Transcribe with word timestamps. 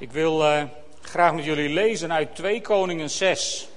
Ik 0.00 0.12
wil 0.12 0.42
uh, 0.42 0.62
graag 1.00 1.34
met 1.34 1.44
jullie 1.44 1.68
lezen 1.68 2.12
uit 2.12 2.34
2 2.34 2.60
Koningen 2.60 3.10
6. 3.10 3.68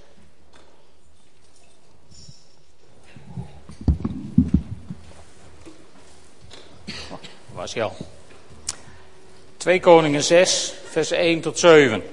Oh, 6.88 7.20
was 7.54 7.78
al. 7.78 7.96
2 9.58 9.80
Koningen 9.80 10.24
6, 10.24 10.74
vers 10.90 11.12
1 11.12 11.42
tot 11.42 11.60
7. 11.60 12.04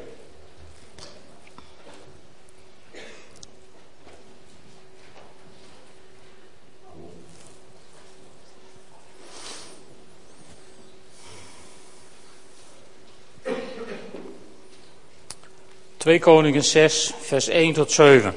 2 16.11 16.19
Koningen 16.19 16.65
6, 16.65 17.13
vers 17.21 17.49
1 17.49 17.73
tot 17.73 17.93
7. 17.93 18.35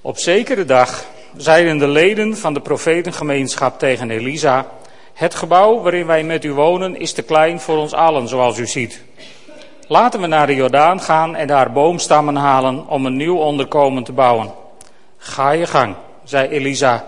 Op 0.00 0.18
zekere 0.18 0.64
dag 0.64 1.04
zeiden 1.36 1.78
de 1.78 1.88
leden 1.88 2.36
van 2.36 2.54
de 2.54 2.60
profetengemeenschap 2.60 3.78
tegen 3.78 4.10
Elisa: 4.10 4.66
Het 5.12 5.34
gebouw 5.34 5.80
waarin 5.80 6.06
wij 6.06 6.24
met 6.24 6.44
u 6.44 6.52
wonen 6.52 6.96
is 6.96 7.12
te 7.12 7.22
klein 7.22 7.60
voor 7.60 7.76
ons 7.76 7.92
allen, 7.92 8.28
zoals 8.28 8.58
u 8.58 8.66
ziet. 8.66 9.02
Laten 9.88 10.20
we 10.20 10.26
naar 10.26 10.46
de 10.46 10.54
Jordaan 10.54 11.00
gaan 11.00 11.36
en 11.36 11.46
daar 11.46 11.72
boomstammen 11.72 12.36
halen 12.36 12.88
om 12.88 13.06
een 13.06 13.16
nieuw 13.16 13.36
onderkomen 13.36 14.04
te 14.04 14.12
bouwen. 14.12 14.52
Ga 15.18 15.50
je 15.50 15.66
gang, 15.66 15.94
zei 16.24 16.48
Elisa. 16.48 17.04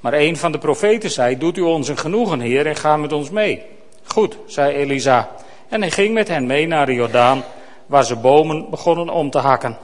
Maar 0.00 0.12
een 0.12 0.36
van 0.36 0.52
de 0.52 0.58
profeten 0.58 1.10
zei: 1.10 1.38
Doet 1.38 1.56
u 1.56 1.62
ons 1.62 1.88
een 1.88 1.98
genoegen, 1.98 2.40
heer, 2.40 2.66
en 2.66 2.76
ga 2.76 2.96
met 2.96 3.12
ons 3.12 3.30
mee. 3.30 3.62
Goed, 4.04 4.36
zei 4.46 4.74
Elisa. 4.74 5.28
En 5.68 5.80
hij 5.80 5.90
ging 5.90 6.14
met 6.14 6.28
hen 6.28 6.46
mee 6.46 6.66
naar 6.66 6.86
de 6.86 6.94
Jordaan 6.94 7.44
waar 7.86 8.04
ze 8.04 8.16
bomen 8.16 8.70
begonnen 8.70 9.08
om 9.08 9.30
te 9.30 9.38
hakken. 9.38 9.76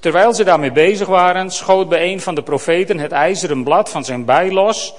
Terwijl 0.00 0.34
ze 0.34 0.44
daarmee 0.44 0.72
bezig 0.72 1.08
waren, 1.08 1.50
schoot 1.50 1.88
bij 1.88 2.12
een 2.12 2.20
van 2.20 2.34
de 2.34 2.42
profeten 2.42 2.98
het 2.98 3.12
ijzeren 3.12 3.64
blad 3.64 3.88
van 3.88 4.04
zijn 4.04 4.24
bij 4.24 4.52
los 4.52 4.94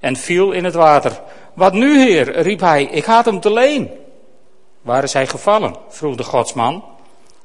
en 0.00 0.16
viel 0.16 0.52
in 0.52 0.64
het 0.64 0.74
water. 0.74 1.20
Wat 1.54 1.72
nu, 1.72 1.98
heer? 1.98 2.40
riep 2.40 2.60
hij, 2.60 2.84
ik 2.84 3.04
had 3.04 3.24
hem 3.24 3.40
te 3.40 3.52
leen. 3.52 3.90
Waar 4.82 5.02
is 5.02 5.12
hij 5.12 5.26
gevallen? 5.26 5.74
vroeg 5.88 6.16
de 6.16 6.24
godsman. 6.24 6.84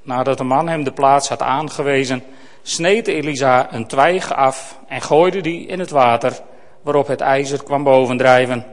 Nadat 0.02 0.38
de 0.38 0.44
man 0.44 0.68
hem 0.68 0.84
de 0.84 0.92
plaats 0.92 1.30
had 1.30 1.42
aangewezen, 1.42 2.23
sneed 2.62 3.08
Elisa 3.08 3.73
een 3.73 3.88
twijg 3.88 4.34
af 4.34 4.80
en 4.88 5.02
gooide 5.02 5.42
die 5.42 5.66
in 5.66 5.80
het 5.80 5.90
water, 5.90 6.40
waarop 6.81 7.08
het 7.08 7.22
ijzer 7.22 7.64
kwam 7.64 7.84
bovendrijven. 7.84 8.66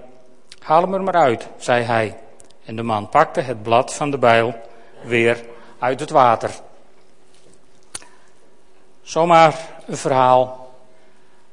Haal 0.58 0.82
hem 0.82 0.94
er 0.94 1.02
maar 1.02 1.14
uit, 1.14 1.48
zei 1.56 1.82
hij. 1.84 2.16
En 2.64 2.76
de 2.76 2.82
man 2.82 3.08
pakte 3.08 3.40
het 3.40 3.62
blad 3.62 3.94
van 3.94 4.10
de 4.10 4.18
bijl 4.18 4.54
weer 5.02 5.44
uit 5.80 6.00
het 6.00 6.10
water. 6.10 6.50
Zomaar 9.02 9.54
een 9.86 9.96
verhaal 9.96 10.72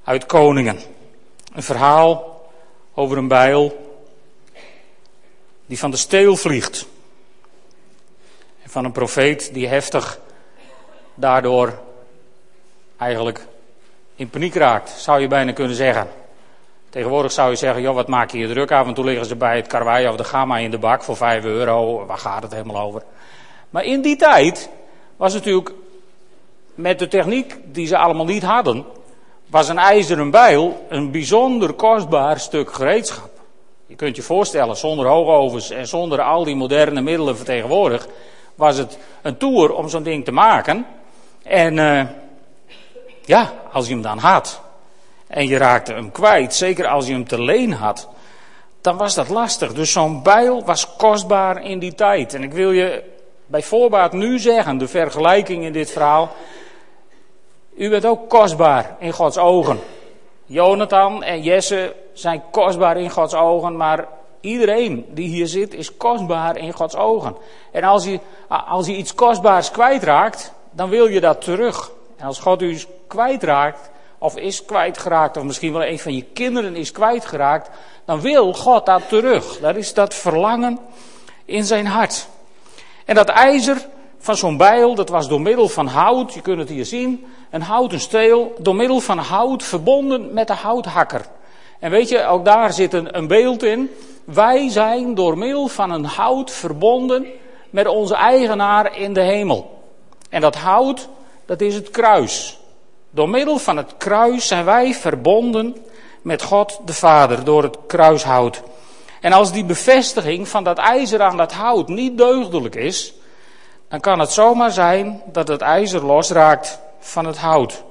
uit 0.03 0.25
Koningen. 0.25 0.80
Een 1.53 1.64
verhaal 1.64 2.42
over 2.94 3.17
een 3.17 3.28
bijl 3.28 3.95
die 5.66 5.80
van 5.80 5.92
de 5.92 5.98
steel 5.98 6.36
vliegt. 6.36 6.88
En 8.64 8.70
van 8.70 8.86
een 8.86 8.92
profeet 8.92 9.53
die 9.53 9.67
heftig 9.67 10.20
daardoor 11.16 11.80
eigenlijk 12.98 13.45
in 14.16 14.30
paniek 14.30 14.55
raakt, 14.55 14.89
zou 14.89 15.22
je 15.22 15.28
bijna 15.28 15.52
kunnen 15.52 15.75
zeggen. 15.75 16.08
Tegenwoordig 16.89 17.31
zou 17.31 17.50
je 17.50 17.55
zeggen, 17.55 17.81
joh, 17.81 17.95
wat 17.95 18.08
maak 18.08 18.31
je 18.31 18.38
je 18.38 18.48
druk? 18.48 18.72
Af 18.72 18.88
en 18.88 18.94
toe 18.94 19.05
liggen 19.05 19.25
ze 19.25 19.36
bij 19.36 19.55
het 19.55 19.67
karwei 19.67 20.08
of 20.08 20.16
de 20.16 20.23
gamma 20.23 20.58
in 20.58 20.72
de 20.72 20.78
bak 20.78 21.03
voor 21.03 21.17
5 21.17 21.44
euro. 21.44 22.05
Waar 22.05 22.17
gaat 22.17 22.44
het 22.44 22.52
helemaal 22.52 22.81
over? 22.81 23.02
Maar 23.70 23.84
in 23.84 24.02
die 24.02 24.16
tijd 24.16 24.70
was 25.18 25.34
natuurlijk 25.34 25.72
met 26.76 27.00
de 27.00 27.08
techniek 27.08 27.58
die 27.64 27.88
ze 27.88 27.98
allemaal 27.98 28.26
niet 28.26 28.44
hadden, 28.44 28.86
was 29.50 29.70
een 29.70 29.78
ijzeren 29.78 30.32
bijl 30.32 30.86
een 30.89 31.11
bijzonder 31.11 31.73
kostbaar 31.73 32.39
stuk 32.39 32.73
gereedschap. 32.73 33.30
Je 33.86 33.95
kunt 33.95 34.16
je 34.16 34.22
voorstellen, 34.22 34.77
zonder 34.77 35.08
hoogovens 35.08 35.70
en 35.70 35.88
zonder 35.88 36.22
al 36.22 36.44
die 36.44 36.56
moderne 36.56 37.02
middelen 37.02 37.36
vertegenwoordigd, 37.36 38.08
was 38.56 38.77
het 38.77 38.98
een 39.22 39.38
tour 39.38 39.73
om 39.73 39.89
zo'n 39.89 40.04
ding 40.04 40.26
te 40.26 40.32
maken. 40.32 40.86
En 41.44 41.77
uh, 41.77 42.04
ja, 43.26 43.54
als 43.72 43.88
je 43.88 43.94
hem 43.94 44.02
dan 44.02 44.17
had 44.17 44.61
en 45.27 45.48
je 45.48 45.58
raakte 45.58 45.94
hem 45.94 46.11
kwijt, 46.11 46.54
zeker 46.54 46.88
als 46.88 47.08
je 47.08 47.14
hem 47.14 47.27
te 47.27 47.42
leen 47.42 47.73
had, 47.73 48.08
dan 48.82 48.98
was 48.98 49.16
dat 49.16 49.30
lastig. 49.30 49.73
Dus 49.73 49.92
zo'n 49.92 50.23
bijl 50.23 50.66
was 50.66 50.95
kostbaar 50.95 51.64
in 51.64 51.80
die 51.80 51.95
tijd. 51.95 52.33
En 52.33 52.44
ik 52.44 52.54
wil 52.54 52.72
je 52.72 53.04
bij 53.47 53.63
voorbaat 53.63 54.13
nu 54.13 54.39
zeggen, 54.39 54.77
de 54.77 54.87
vergelijking 54.87 55.63
in 55.63 55.73
dit 55.73 55.91
verhaal. 55.91 56.30
U 57.75 57.89
bent 57.89 58.05
ook 58.05 58.30
kostbaar 58.30 58.95
in 58.99 59.11
Gods 59.11 59.37
ogen. 59.37 59.80
Jonathan 60.45 61.23
en 61.23 61.41
Jesse 61.41 61.95
zijn 62.13 62.43
kostbaar 62.52 62.97
in 62.97 63.09
Gods 63.09 63.33
ogen, 63.33 63.77
maar 63.77 64.08
iedereen 64.39 65.05
die 65.09 65.27
hier 65.27 65.47
zit 65.47 65.73
is 65.73 65.97
kostbaar 65.97 66.58
in 66.58 66.73
Gods 66.73 66.95
ogen. 66.95 67.35
En 67.71 67.83
als 67.83 68.05
je, 68.05 68.19
als 68.47 68.87
je 68.87 68.95
iets 68.95 69.15
kostbaars 69.15 69.71
kwijtraakt, 69.71 70.53
dan 70.71 70.89
wil 70.89 71.08
je 71.08 71.19
dat 71.19 71.41
terug. 71.41 71.91
En 72.17 72.25
als 72.25 72.39
God 72.39 72.61
u 72.61 72.79
kwijtraakt, 73.08 73.89
of 74.17 74.37
is 74.37 74.65
kwijtgeraakt, 74.65 75.37
of 75.37 75.43
misschien 75.43 75.73
wel 75.73 75.85
een 75.85 75.99
van 75.99 76.14
je 76.14 76.23
kinderen 76.23 76.75
is 76.75 76.91
kwijtgeraakt, 76.91 77.69
dan 78.05 78.21
wil 78.21 78.53
God 78.53 78.85
dat 78.85 79.09
terug. 79.09 79.59
Dat 79.59 79.75
is 79.75 79.93
dat 79.93 80.14
verlangen 80.14 80.79
in 81.45 81.64
zijn 81.64 81.85
hart. 81.85 82.27
En 83.08 83.16
dat 83.16 83.30
ijzer 83.30 83.88
van 84.18 84.36
zo'n 84.36 84.58
bijl, 84.58 84.95
dat 84.95 85.10
was 85.10 85.28
door 85.28 85.42
middel 85.42 85.68
van 85.68 85.88
hout, 85.88 86.34
je 86.34 86.42
kunt 86.42 86.60
het 86.60 86.70
hier 86.70 86.86
zien, 86.86 87.26
een 87.50 87.62
houten 87.62 88.00
steel, 88.00 88.56
door 88.60 88.76
middel 88.76 89.00
van 89.00 89.18
hout 89.18 89.64
verbonden 89.64 90.34
met 90.34 90.48
de 90.48 90.54
houthakker. 90.54 91.26
En 91.80 91.92
weet 91.92 92.10
je, 92.10 92.26
ook 92.26 92.45
daar 92.45 92.73
zit 92.73 92.94
een, 92.94 93.18
een 93.18 93.28
beeld 93.28 93.64
in. 93.64 93.90
Wij 94.26 94.70
zijn 94.70 95.16
door 95.16 95.38
middel 95.38 95.68
van 95.68 95.92
een 95.92 96.06
hout 96.06 96.52
verbonden 96.52 97.26
met 97.70 97.88
onze 97.88 98.16
eigenaar 98.16 98.98
in 98.98 99.14
de 99.14 99.22
hemel. 99.22 99.82
En 100.30 100.42
dat 100.42 100.56
hout, 100.56 101.10
dat 101.45 101.62
is 101.62 101.76
het 101.76 101.89
kruis. 101.89 102.60
Door 103.10 103.30
middel 103.30 103.58
van 103.58 103.78
het 103.78 103.94
kruis 103.98 104.48
zijn 104.48 104.66
wij 104.66 104.94
verbonden 104.94 105.78
met 106.22 106.42
God 106.42 106.80
de 106.86 106.94
Vader 106.94 107.44
door 107.44 107.64
het 107.64 107.78
kruishout. 107.88 108.62
En 109.22 109.33
als 109.33 109.52
die 109.52 109.66
bevestiging 109.66 110.48
van 110.48 110.64
dat 110.64 110.78
ijzer 110.78 111.22
aan 111.22 111.38
dat 111.38 111.54
hout 111.54 111.88
niet 111.88 112.17
deugdelijk 112.17 112.76
is, 112.76 113.14
dan 113.89 114.00
kan 114.00 114.20
het 114.20 114.32
zomaar 114.32 114.72
zijn 114.72 115.22
dat 115.32 115.48
het 115.48 115.61
ijzer 115.61 116.05
losraakt 116.05 116.80
van 117.00 117.26
het 117.26 117.38
hout. 117.38 117.83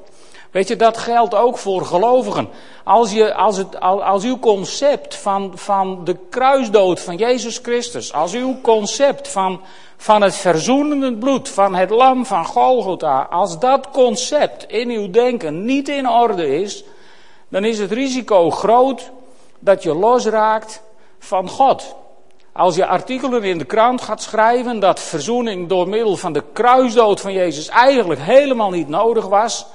Weet 0.51 0.69
je, 0.69 0.77
dat 0.77 0.99
geldt 0.99 1.35
ook 1.35 1.59
voor 1.59 1.85
gelovigen. 1.85 2.49
Als, 2.85 3.13
je, 3.13 3.35
als, 3.35 3.57
het, 3.57 3.81
als 3.81 4.25
uw 4.25 4.39
concept 4.39 5.17
van, 5.17 5.53
van 5.55 6.05
de 6.05 6.17
kruisdood 6.31 7.01
van 7.01 7.17
Jezus 7.17 7.59
Christus, 7.59 8.13
als 8.13 8.35
uw 8.35 8.61
concept 8.61 9.29
van, 9.29 9.61
van 9.97 10.23
het 10.23 10.35
verzoenende 10.35 11.15
bloed 11.15 11.49
van 11.49 11.75
het 11.75 11.91
lam 11.91 12.27
van 12.27 12.45
Golgotha, 12.45 13.27
als 13.31 13.59
dat 13.59 13.91
concept 13.91 14.65
in 14.69 14.91
uw 14.91 15.11
denken 15.11 15.65
niet 15.65 15.89
in 15.89 16.09
orde 16.09 16.61
is, 16.61 16.85
dan 17.49 17.65
is 17.65 17.79
het 17.79 17.93
risico 17.93 18.51
groot 18.51 19.11
dat 19.59 19.83
je 19.83 19.95
losraakt 19.95 20.83
van 21.27 21.49
God. 21.49 21.97
Als 22.53 22.77
je 22.77 22.87
artikelen 22.87 23.43
in 23.43 23.59
de 23.59 23.65
krant 23.65 24.01
gaat 24.01 24.23
schrijven 24.23 24.81
dat 24.81 25.01
verzoening 25.01 25.69
door 25.69 25.89
middel 25.89 26.17
van 26.17 26.33
de 26.33 26.43
kruisdood 26.53 27.21
van 27.21 27.33
Jezus 27.33 27.69
eigenlijk 27.69 28.21
helemaal 28.21 28.71
niet 28.71 28.89
nodig 28.89 29.27
was, 29.27 29.67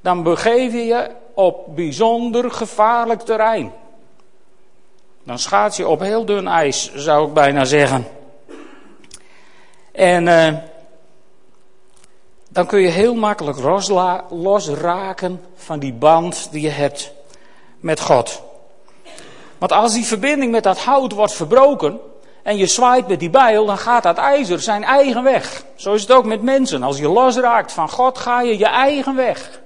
dan 0.00 0.22
begeef 0.22 0.72
je 0.72 0.84
je 0.84 1.10
op 1.34 1.76
bijzonder 1.76 2.50
gevaarlijk 2.50 3.20
terrein. 3.20 3.72
Dan 5.24 5.38
schaats 5.38 5.76
je 5.76 5.88
op 5.88 6.00
heel 6.00 6.24
dun 6.24 6.46
ijs, 6.46 6.94
zou 6.94 7.26
ik 7.26 7.32
bijna 7.32 7.64
zeggen. 7.64 8.06
En 9.92 10.26
uh, 10.26 10.54
dan 12.48 12.66
kun 12.66 12.80
je 12.80 12.88
heel 12.88 13.14
makkelijk 13.14 13.58
losraken 14.30 15.40
van 15.54 15.78
die 15.78 15.92
band 15.92 16.48
die 16.50 16.62
je 16.62 16.68
hebt 16.68 17.12
met 17.80 18.00
God. 18.00 18.42
Want 19.58 19.72
als 19.72 19.92
die 19.92 20.06
verbinding 20.06 20.52
met 20.52 20.62
dat 20.62 20.78
hout 20.78 21.12
wordt 21.12 21.32
verbroken 21.32 22.00
en 22.42 22.56
je 22.56 22.66
zwaait 22.66 23.08
met 23.08 23.20
die 23.20 23.30
bijl, 23.30 23.66
dan 23.66 23.78
gaat 23.78 24.02
dat 24.02 24.18
ijzer 24.18 24.60
zijn 24.60 24.84
eigen 24.84 25.22
weg. 25.22 25.64
Zo 25.74 25.94
is 25.94 26.00
het 26.00 26.12
ook 26.12 26.24
met 26.24 26.42
mensen. 26.42 26.82
Als 26.82 26.98
je 26.98 27.08
losraakt 27.08 27.72
van 27.72 27.88
God, 27.88 28.18
ga 28.18 28.40
je 28.40 28.58
je 28.58 28.66
eigen 28.66 29.16
weg. 29.16 29.60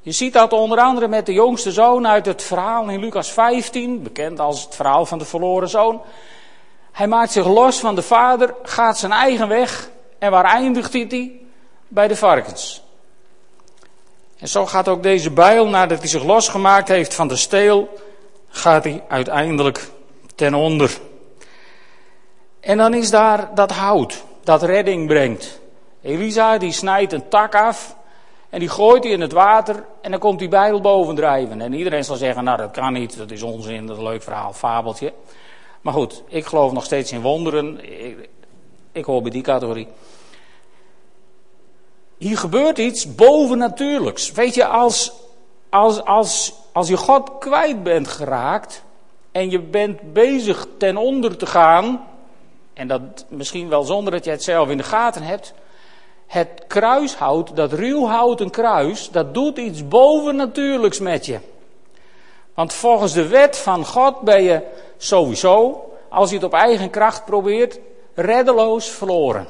Je 0.00 0.12
ziet 0.12 0.32
dat 0.32 0.52
onder 0.52 0.78
andere 0.78 1.08
met 1.08 1.26
de 1.26 1.32
jongste 1.32 1.72
zoon 1.72 2.06
uit 2.06 2.26
het 2.26 2.42
verhaal 2.42 2.88
in 2.88 3.00
Lucas 3.00 3.30
15, 3.30 4.02
bekend 4.02 4.40
als 4.40 4.64
het 4.64 4.74
verhaal 4.74 5.06
van 5.06 5.18
de 5.18 5.24
verloren 5.24 5.68
zoon. 5.68 6.02
Hij 6.92 7.06
maakt 7.06 7.32
zich 7.32 7.46
los 7.46 7.80
van 7.80 7.94
de 7.94 8.02
vader, 8.02 8.54
gaat 8.62 8.98
zijn 8.98 9.12
eigen 9.12 9.48
weg. 9.48 9.90
En 10.18 10.30
waar 10.30 10.44
eindigt 10.44 10.92
hij? 10.92 11.32
Bij 11.88 12.08
de 12.08 12.16
varkens. 12.16 12.82
En 14.38 14.48
zo 14.48 14.66
gaat 14.66 14.88
ook 14.88 15.02
deze 15.02 15.30
bijl, 15.30 15.68
nadat 15.68 15.98
hij 15.98 16.08
zich 16.08 16.24
losgemaakt 16.24 16.88
heeft 16.88 17.14
van 17.14 17.28
de 17.28 17.36
steel, 17.36 17.88
gaat 18.58 18.84
hij 18.84 19.04
uiteindelijk 19.08 19.90
ten 20.34 20.54
onder. 20.54 20.98
En 22.60 22.78
dan 22.78 22.94
is 22.94 23.10
daar 23.10 23.54
dat 23.54 23.70
hout 23.70 24.24
dat 24.44 24.62
redding 24.62 25.06
brengt. 25.06 25.60
Elisa 26.02 26.58
die 26.58 26.72
snijdt 26.72 27.12
een 27.12 27.28
tak 27.28 27.54
af 27.54 27.96
en 28.50 28.58
die 28.58 28.68
gooit 28.68 29.02
die 29.02 29.12
in 29.12 29.20
het 29.20 29.32
water 29.32 29.84
en 30.00 30.10
dan 30.10 30.20
komt 30.20 30.38
die 30.38 30.48
bijl 30.48 30.80
bovendrijven. 30.80 31.60
En 31.60 31.72
iedereen 31.72 32.04
zal 32.04 32.16
zeggen, 32.16 32.44
nou 32.44 32.56
dat 32.58 32.70
kan 32.70 32.92
niet, 32.92 33.16
dat 33.16 33.30
is 33.30 33.42
onzin, 33.42 33.86
dat 33.86 33.96
is 33.96 34.02
een 34.02 34.08
leuk 34.08 34.22
verhaal, 34.22 34.52
fabeltje. 34.52 35.12
Maar 35.80 35.92
goed, 35.92 36.22
ik 36.28 36.46
geloof 36.46 36.72
nog 36.72 36.84
steeds 36.84 37.12
in 37.12 37.20
wonderen. 37.20 37.80
Ik, 38.04 38.28
ik 38.92 39.04
hoor 39.04 39.22
bij 39.22 39.30
die 39.30 39.42
categorie. 39.42 39.88
Hier 42.18 42.38
gebeurt 42.38 42.78
iets 42.78 43.14
bovennatuurlijks. 43.14 44.32
Weet 44.32 44.54
je, 44.54 44.66
als, 44.66 45.12
als, 45.70 46.04
als, 46.04 46.52
als 46.72 46.88
je 46.88 46.96
God 46.96 47.30
kwijt 47.38 47.82
bent 47.82 48.08
geraakt 48.08 48.82
en 49.32 49.50
je 49.50 49.60
bent 49.60 50.12
bezig 50.12 50.66
ten 50.78 50.96
onder 50.96 51.36
te 51.36 51.46
gaan, 51.46 52.06
en 52.74 52.88
dat 52.88 53.24
misschien 53.28 53.68
wel 53.68 53.82
zonder 53.82 54.12
dat 54.12 54.24
je 54.24 54.30
het 54.30 54.42
zelf 54.42 54.68
in 54.68 54.76
de 54.76 54.82
gaten 54.82 55.22
hebt, 55.22 55.54
het 56.26 56.64
kruishout, 56.66 57.56
dat 57.56 57.72
ruwhouten 57.72 58.50
kruis, 58.50 59.10
dat 59.10 59.34
doet 59.34 59.58
iets 59.58 59.88
bovennatuurlijks 59.88 60.98
met 60.98 61.26
je. 61.26 61.38
Want 62.54 62.72
volgens 62.72 63.12
de 63.12 63.28
wet 63.28 63.56
van 63.56 63.86
God 63.86 64.20
ben 64.20 64.42
je 64.42 64.62
sowieso, 64.96 65.84
als 66.08 66.28
je 66.28 66.36
het 66.36 66.44
op 66.44 66.52
eigen 66.52 66.90
kracht 66.90 67.24
probeert, 67.24 67.78
reddeloos 68.14 68.88
verloren. 68.88 69.46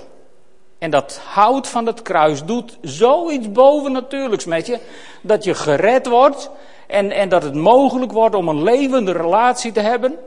En 0.78 0.90
dat 0.90 1.20
hout 1.24 1.68
van 1.68 1.86
het 1.86 2.02
kruis 2.02 2.44
doet 2.44 2.78
zoiets 2.80 3.52
bovennatuurlijks 3.52 4.44
met 4.44 4.66
je, 4.66 4.78
dat 5.20 5.44
je 5.44 5.54
gered 5.54 6.06
wordt 6.06 6.50
en, 6.86 7.10
en 7.10 7.28
dat 7.28 7.42
het 7.42 7.54
mogelijk 7.54 8.12
wordt 8.12 8.34
om 8.34 8.48
een 8.48 8.62
levende 8.62 9.12
relatie 9.12 9.72
te 9.72 9.80
hebben 9.80 10.18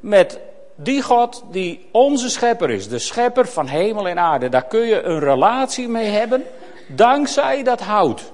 met 0.00 0.38
die 0.74 1.02
God 1.02 1.42
die 1.50 1.88
onze 1.92 2.28
schepper 2.28 2.70
is, 2.70 2.88
de 2.88 2.98
schepper 2.98 3.48
van 3.48 3.66
hemel 3.66 4.08
en 4.08 4.18
aarde. 4.18 4.48
Daar 4.48 4.66
kun 4.66 4.86
je 4.86 5.02
een 5.02 5.18
relatie 5.18 5.88
mee 5.88 6.08
hebben, 6.08 6.44
dankzij 6.88 7.62
dat 7.62 7.80
hout. 7.80 8.32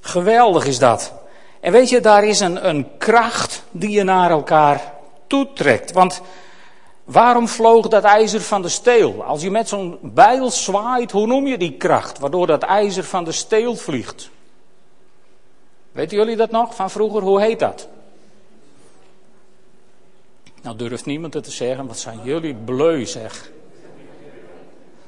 Geweldig 0.00 0.66
is 0.66 0.78
dat. 0.78 1.12
En 1.60 1.72
weet 1.72 1.88
je, 1.88 2.00
daar 2.00 2.24
is 2.24 2.40
een, 2.40 2.68
een 2.68 2.88
kracht 2.98 3.64
die 3.70 3.90
je 3.90 4.02
naar 4.02 4.30
elkaar 4.30 4.92
toetrekt. 5.26 5.92
Want 5.92 6.22
waarom 7.04 7.48
vloog 7.48 7.88
dat 7.88 8.04
ijzer 8.04 8.40
van 8.40 8.62
de 8.62 8.68
steel? 8.68 9.24
Als 9.24 9.42
je 9.42 9.50
met 9.50 9.68
zo'n 9.68 9.98
bijl 10.02 10.50
zwaait, 10.50 11.10
hoe 11.10 11.26
noem 11.26 11.46
je 11.46 11.58
die 11.58 11.76
kracht? 11.76 12.18
Waardoor 12.18 12.46
dat 12.46 12.62
ijzer 12.62 13.04
van 13.04 13.24
de 13.24 13.32
steel 13.32 13.76
vliegt. 13.76 14.30
Weten 15.92 16.16
jullie 16.16 16.36
dat 16.36 16.50
nog 16.50 16.74
van 16.74 16.90
vroeger? 16.90 17.22
Hoe 17.22 17.40
heet 17.40 17.58
dat? 17.58 17.88
Nou 20.62 20.76
durft 20.76 21.06
niemand 21.06 21.34
het 21.34 21.44
te 21.44 21.50
zeggen, 21.50 21.86
wat 21.86 21.98
zijn 21.98 22.20
jullie 22.22 22.54
bleu 22.54 23.04
zeg. 23.04 23.50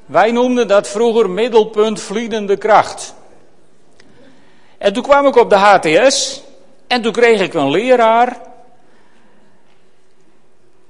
Wij 0.06 0.30
noemden 0.30 0.68
dat 0.68 0.88
vroeger 0.88 1.30
middelpunt 1.30 2.00
vliedende 2.00 2.56
kracht. 2.56 3.14
En 4.78 4.92
toen 4.92 5.02
kwam 5.02 5.26
ik 5.26 5.36
op 5.36 5.50
de 5.50 5.56
HTS 5.56 6.42
en 6.86 7.02
toen 7.02 7.12
kreeg 7.12 7.40
ik 7.40 7.54
een 7.54 7.70
leraar. 7.70 8.40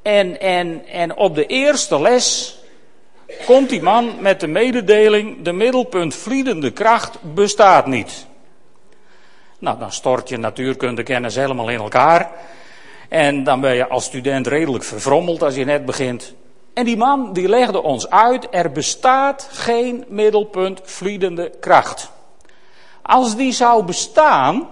En, 0.06 0.40
en, 0.40 0.86
en 0.86 1.16
op 1.16 1.34
de 1.34 1.46
eerste 1.46 2.00
les 2.00 2.58
komt 3.46 3.68
die 3.68 3.82
man 3.82 4.14
met 4.20 4.40
de 4.40 4.46
mededeling: 4.46 5.42
de 5.42 5.52
middelpunt 5.52 6.14
vliedende 6.14 6.70
kracht 6.70 7.18
bestaat 7.34 7.86
niet. 7.86 8.26
Nou, 9.58 9.78
dan 9.78 9.92
stort 9.92 10.28
je 10.28 10.36
natuurkundekennis 10.36 11.34
helemaal 11.34 11.68
in 11.68 11.78
elkaar. 11.78 12.30
En 13.08 13.44
dan 13.44 13.60
ben 13.60 13.74
je 13.74 13.88
als 13.88 14.04
student 14.04 14.46
redelijk 14.46 14.84
verfrommeld 14.84 15.42
als 15.42 15.54
je 15.54 15.64
net 15.64 15.84
begint. 15.84 16.34
En 16.74 16.84
die 16.84 16.96
man 16.96 17.32
die 17.32 17.48
legde 17.48 17.82
ons 17.82 18.10
uit, 18.10 18.46
er 18.50 18.72
bestaat 18.72 19.48
geen 19.52 20.04
middelpunt 20.08 20.80
vliedende 20.84 21.52
kracht. 21.60 22.10
Als 23.02 23.36
die 23.36 23.52
zou 23.52 23.84
bestaan, 23.84 24.68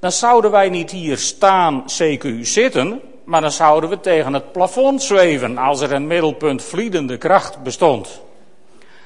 dan 0.00 0.12
zouden 0.12 0.50
wij 0.50 0.68
niet 0.68 0.90
hier 0.90 1.18
staan, 1.18 1.84
CQ 1.84 2.40
zitten, 2.40 3.02
maar 3.26 3.40
dan 3.40 3.52
zouden 3.52 3.90
we 3.90 4.00
tegen 4.00 4.32
het 4.32 4.52
plafond 4.52 5.02
zweven 5.02 5.58
als 5.58 5.80
er 5.80 5.92
een 5.92 6.06
middelpunt 6.06 6.62
vliedende 6.62 7.16
kracht 7.16 7.62
bestond. 7.62 8.20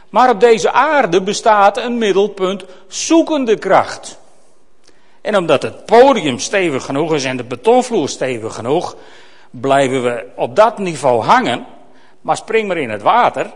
Maar 0.08 0.30
op 0.30 0.40
deze 0.40 0.72
aarde 0.72 1.22
bestaat 1.22 1.76
een 1.76 1.98
middelpunt 1.98 2.64
zoekende 2.88 3.58
kracht. 3.58 4.18
En 5.20 5.36
omdat 5.36 5.62
het 5.62 5.84
podium 5.84 6.38
stevig 6.38 6.84
genoeg 6.84 7.14
is 7.14 7.24
en 7.24 7.36
de 7.36 7.44
betonvloer 7.44 8.08
stevig 8.08 8.54
genoeg, 8.54 8.96
blijven 9.50 10.02
we 10.02 10.26
op 10.36 10.56
dat 10.56 10.78
niveau 10.78 11.22
hangen. 11.22 11.66
Maar 12.20 12.36
spring 12.36 12.68
maar 12.68 12.76
in 12.76 12.90
het 12.90 13.02
water, 13.02 13.52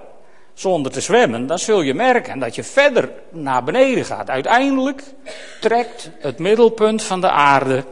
zonder 0.54 0.92
te 0.92 1.00
zwemmen, 1.00 1.46
dan 1.46 1.58
zul 1.58 1.80
je 1.80 1.94
merken 1.94 2.38
dat 2.38 2.54
je 2.54 2.64
verder 2.64 3.10
naar 3.30 3.64
beneden 3.64 4.04
gaat. 4.04 4.30
Uiteindelijk 4.30 5.02
trekt 5.60 6.10
het 6.18 6.38
middelpunt 6.38 7.02
van 7.02 7.20
de 7.20 7.30
aarde 7.30 7.84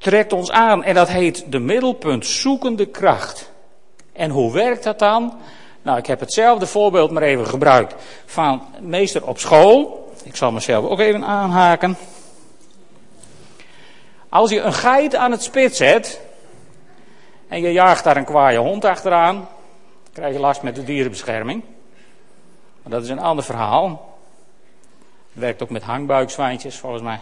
trekt 0.00 0.32
ons 0.32 0.50
aan. 0.50 0.84
En 0.84 0.94
dat 0.94 1.08
heet 1.08 1.52
de 1.52 1.58
middelpunt 1.58 2.26
zoekende 2.26 2.86
kracht. 2.86 3.52
En 4.12 4.30
hoe 4.30 4.52
werkt 4.52 4.84
dat 4.84 4.98
dan? 4.98 5.38
Nou, 5.82 5.98
ik 5.98 6.06
heb 6.06 6.20
hetzelfde 6.20 6.66
voorbeeld 6.66 7.10
maar 7.10 7.22
even 7.22 7.46
gebruikt 7.46 7.94
van 8.26 8.62
meester 8.80 9.26
op 9.26 9.38
school. 9.38 10.08
Ik 10.24 10.36
zal 10.36 10.52
mezelf 10.52 10.84
ook 10.84 10.98
even 10.98 11.24
aanhaken. 11.24 11.96
Als 14.28 14.50
je 14.50 14.60
een 14.60 14.72
geit 14.72 15.14
aan 15.16 15.30
het 15.30 15.42
spit 15.42 15.76
zet 15.76 16.20
en 17.48 17.60
je 17.60 17.72
jaagt 17.72 18.04
daar 18.04 18.16
een 18.16 18.24
kwaaie 18.24 18.58
hond 18.58 18.84
achteraan, 18.84 19.48
krijg 20.12 20.34
je 20.34 20.40
last 20.40 20.62
met 20.62 20.74
de 20.74 20.84
dierenbescherming. 20.84 21.62
Maar 22.82 22.92
dat 22.92 23.02
is 23.02 23.08
een 23.08 23.20
ander 23.20 23.44
verhaal. 23.44 24.18
Werkt 25.32 25.62
ook 25.62 25.70
met 25.70 25.82
hangbuikzwijntjes 25.82 26.76
volgens 26.76 27.02
mij. 27.02 27.18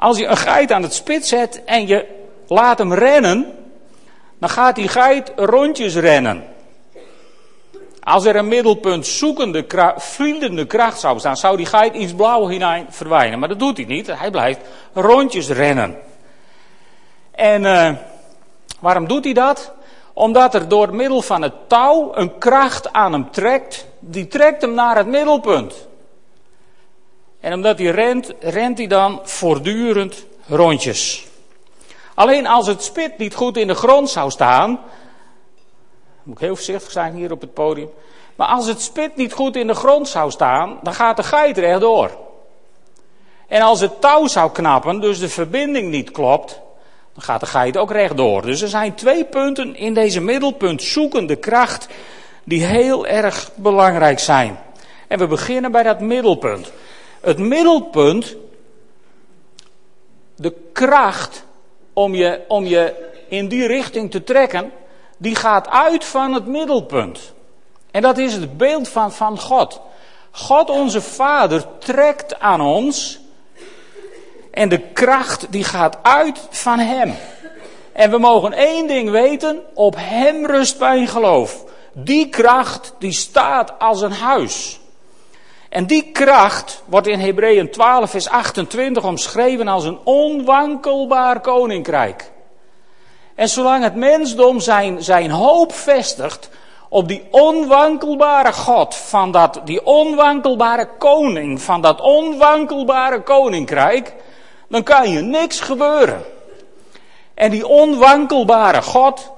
Als 0.00 0.18
je 0.18 0.26
een 0.26 0.36
geit 0.36 0.72
aan 0.72 0.82
het 0.82 0.94
spit 0.94 1.26
zet 1.26 1.64
en 1.64 1.86
je 1.86 2.06
laat 2.46 2.78
hem 2.78 2.94
rennen, 2.94 3.52
dan 4.38 4.48
gaat 4.48 4.74
die 4.74 4.88
geit 4.88 5.32
rondjes 5.36 5.96
rennen. 5.96 6.44
Als 8.02 8.24
er 8.24 8.36
een 8.36 8.48
middelpunt 8.48 9.06
zoekende, 9.06 9.92
vliedende 9.96 10.66
kracht 10.66 11.00
zou 11.00 11.18
staan, 11.18 11.36
zou 11.36 11.56
die 11.56 11.66
geit 11.66 11.94
iets 11.94 12.14
blauw 12.14 12.48
hinein 12.48 12.86
verdwijnen. 12.88 13.38
Maar 13.38 13.48
dat 13.48 13.58
doet 13.58 13.76
hij 13.76 13.86
niet. 13.86 14.06
Hij 14.06 14.30
blijft 14.30 14.60
rondjes 14.92 15.48
rennen. 15.48 15.98
En 17.30 17.62
uh, 17.62 17.90
waarom 18.80 19.08
doet 19.08 19.24
hij 19.24 19.32
dat? 19.32 19.72
Omdat 20.12 20.54
er 20.54 20.68
door 20.68 20.94
middel 20.94 21.22
van 21.22 21.42
het 21.42 21.54
touw 21.68 22.12
een 22.14 22.38
kracht 22.38 22.92
aan 22.92 23.12
hem 23.12 23.30
trekt. 23.30 23.86
Die 23.98 24.28
trekt 24.28 24.62
hem 24.62 24.74
naar 24.74 24.96
het 24.96 25.06
middelpunt. 25.06 25.88
En 27.40 27.52
omdat 27.52 27.78
hij 27.78 27.90
rent, 27.90 28.32
rent 28.40 28.78
hij 28.78 28.86
dan 28.86 29.20
voortdurend 29.22 30.24
rondjes. 30.46 31.26
Alleen 32.14 32.46
als 32.46 32.66
het 32.66 32.82
spit 32.82 33.18
niet 33.18 33.34
goed 33.34 33.56
in 33.56 33.66
de 33.66 33.74
grond 33.74 34.10
zou 34.10 34.30
staan, 34.30 34.80
moet 36.22 36.34
ik 36.34 36.40
heel 36.40 36.54
voorzichtig 36.56 36.90
zijn 36.90 37.14
hier 37.14 37.32
op 37.32 37.40
het 37.40 37.54
podium. 37.54 37.90
Maar 38.36 38.48
als 38.48 38.66
het 38.66 38.80
spit 38.80 39.16
niet 39.16 39.32
goed 39.32 39.56
in 39.56 39.66
de 39.66 39.74
grond 39.74 40.08
zou 40.08 40.30
staan, 40.30 40.78
dan 40.82 40.94
gaat 40.94 41.16
de 41.16 41.22
geit 41.22 41.58
rechtdoor. 41.58 42.10
En 43.48 43.60
als 43.60 43.80
het 43.80 44.00
touw 44.00 44.26
zou 44.26 44.50
knappen, 44.50 45.00
dus 45.00 45.18
de 45.18 45.28
verbinding 45.28 45.90
niet 45.90 46.10
klopt, 46.10 46.60
dan 47.14 47.22
gaat 47.22 47.40
de 47.40 47.46
geit 47.46 47.76
ook 47.76 47.90
rechtdoor. 47.90 48.42
Dus 48.42 48.60
er 48.60 48.68
zijn 48.68 48.94
twee 48.94 49.24
punten 49.24 49.76
in 49.76 49.94
deze 49.94 50.20
middelpunt 50.20 50.82
zoekende 50.82 51.36
kracht 51.36 51.88
die 52.44 52.64
heel 52.64 53.06
erg 53.06 53.50
belangrijk 53.54 54.18
zijn. 54.18 54.58
En 55.08 55.18
we 55.18 55.26
beginnen 55.26 55.72
bij 55.72 55.82
dat 55.82 56.00
middelpunt. 56.00 56.72
Het 57.20 57.38
middelpunt, 57.38 58.36
de 60.36 60.54
kracht 60.72 61.44
om 61.92 62.14
je, 62.14 62.40
om 62.48 62.64
je 62.64 63.10
in 63.28 63.48
die 63.48 63.66
richting 63.66 64.10
te 64.10 64.24
trekken, 64.24 64.72
die 65.16 65.34
gaat 65.34 65.68
uit 65.68 66.04
van 66.04 66.32
het 66.32 66.46
middelpunt. 66.46 67.32
En 67.90 68.02
dat 68.02 68.18
is 68.18 68.32
het 68.32 68.56
beeld 68.56 68.88
van, 68.88 69.12
van 69.12 69.38
God. 69.38 69.80
God 70.30 70.70
onze 70.70 71.00
Vader 71.00 71.64
trekt 71.78 72.38
aan 72.38 72.60
ons 72.60 73.20
en 74.50 74.68
de 74.68 74.78
kracht 74.78 75.46
die 75.50 75.64
gaat 75.64 75.98
uit 76.02 76.40
van 76.50 76.78
Hem. 76.78 77.14
En 77.92 78.10
we 78.10 78.18
mogen 78.18 78.52
één 78.52 78.86
ding 78.86 79.10
weten, 79.10 79.62
op 79.74 79.94
Hem 79.98 80.46
rust 80.46 80.78
mijn 80.78 81.08
geloof. 81.08 81.64
Die 81.92 82.28
kracht 82.28 82.94
die 82.98 83.12
staat 83.12 83.78
als 83.78 84.00
een 84.00 84.12
huis. 84.12 84.80
En 85.70 85.86
die 85.86 86.10
kracht 86.12 86.82
wordt 86.84 87.06
in 87.06 87.20
Hebreeën 87.20 87.70
12 87.70 88.10
vers 88.10 88.28
28 88.28 89.04
omschreven 89.04 89.68
als 89.68 89.84
een 89.84 89.98
onwankelbaar 90.04 91.40
koninkrijk. 91.40 92.30
En 93.34 93.48
zolang 93.48 93.82
het 93.82 93.94
mensdom 93.94 94.60
zijn, 94.60 95.02
zijn 95.02 95.30
hoop 95.30 95.72
vestigt 95.72 96.50
op 96.88 97.08
die 97.08 97.22
onwankelbare 97.30 98.52
God, 98.52 98.94
van 98.94 99.30
dat, 99.30 99.60
die 99.64 99.86
onwankelbare 99.86 100.88
koning, 100.98 101.62
van 101.62 101.80
dat 101.80 102.00
onwankelbare 102.00 103.22
koninkrijk, 103.22 104.14
dan 104.68 104.82
kan 104.82 105.10
je 105.10 105.20
niks 105.20 105.60
gebeuren. 105.60 106.24
En 107.34 107.50
die 107.50 107.66
onwankelbare 107.66 108.82
God, 108.82 109.30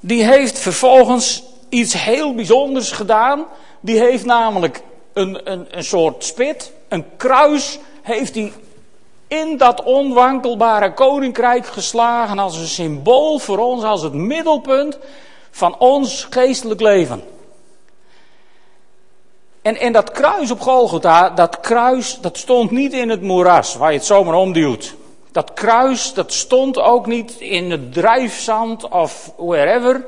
die 0.00 0.24
heeft 0.24 0.58
vervolgens 0.58 1.42
iets 1.68 1.92
heel 1.92 2.34
bijzonders 2.34 2.92
gedaan. 2.92 3.46
Die 3.80 3.98
heeft 3.98 4.24
namelijk 4.24 4.82
een, 5.18 5.52
een, 5.52 5.66
een 5.70 5.84
soort 5.84 6.24
spit, 6.24 6.72
een 6.88 7.04
kruis, 7.16 7.78
heeft 8.02 8.34
hij 8.34 8.52
in 9.28 9.56
dat 9.56 9.82
onwankelbare 9.82 10.94
koninkrijk 10.94 11.66
geslagen 11.66 12.38
als 12.38 12.56
een 12.56 12.66
symbool 12.66 13.38
voor 13.38 13.58
ons, 13.58 13.82
als 13.82 14.02
het 14.02 14.12
middelpunt 14.12 14.98
van 15.50 15.78
ons 15.78 16.26
geestelijk 16.30 16.80
leven. 16.80 17.22
En, 19.62 19.76
en 19.76 19.92
dat 19.92 20.10
kruis 20.10 20.50
op 20.50 20.60
Golgotha, 20.60 21.30
dat 21.30 21.60
kruis, 21.60 22.18
dat 22.20 22.36
stond 22.36 22.70
niet 22.70 22.92
in 22.92 23.08
het 23.08 23.22
moeras 23.22 23.74
waar 23.74 23.90
je 23.90 23.98
het 23.98 24.06
zomaar 24.06 24.34
omduwt. 24.34 24.94
Dat 25.32 25.52
kruis, 25.52 26.12
dat 26.14 26.32
stond 26.32 26.78
ook 26.78 27.06
niet 27.06 27.30
in 27.40 27.70
het 27.70 27.92
drijfzand 27.92 28.88
of 28.88 29.32
wherever. 29.36 30.06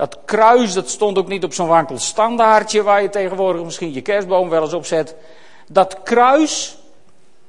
Dat 0.00 0.18
kruis, 0.24 0.72
dat 0.72 0.88
stond 0.88 1.18
ook 1.18 1.28
niet 1.28 1.44
op 1.44 1.52
zo'n 1.52 1.68
wankel 1.68 1.98
standaardje 1.98 2.82
waar 2.82 3.02
je 3.02 3.08
tegenwoordig 3.08 3.64
misschien 3.64 3.92
je 3.92 4.00
kerstboom 4.00 4.48
wel 4.48 4.62
eens 4.62 4.72
op 4.72 4.86
zet. 4.86 5.14
Dat 5.68 6.02
kruis, 6.02 6.78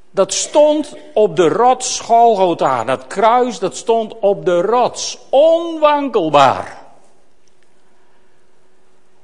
dat 0.10 0.34
stond 0.34 0.96
op 1.14 1.36
de 1.36 1.48
rots 1.48 2.00
Golgotha. 2.00 2.84
Dat 2.84 3.08
kruis, 3.08 3.60
dat 3.60 3.76
stond 3.76 4.20
op 4.20 4.46
de 4.46 4.62
rots. 4.62 5.18
Onwankelbaar. 5.30 6.78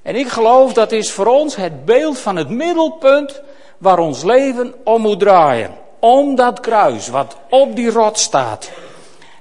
En 0.01 0.15
ik 0.15 0.27
geloof 0.27 0.73
dat 0.73 0.91
is 0.91 1.11
voor 1.11 1.25
ons 1.25 1.55
het 1.55 1.85
beeld 1.85 2.19
van 2.19 2.35
het 2.35 2.49
middelpunt 2.49 3.41
waar 3.77 3.99
ons 3.99 4.23
leven 4.23 4.73
om 4.83 5.01
moet 5.01 5.19
draaien. 5.19 5.75
Om 5.99 6.35
dat 6.35 6.59
kruis 6.59 7.07
wat 7.07 7.37
op 7.49 7.75
die 7.75 7.91
rots 7.91 8.21
staat. 8.21 8.71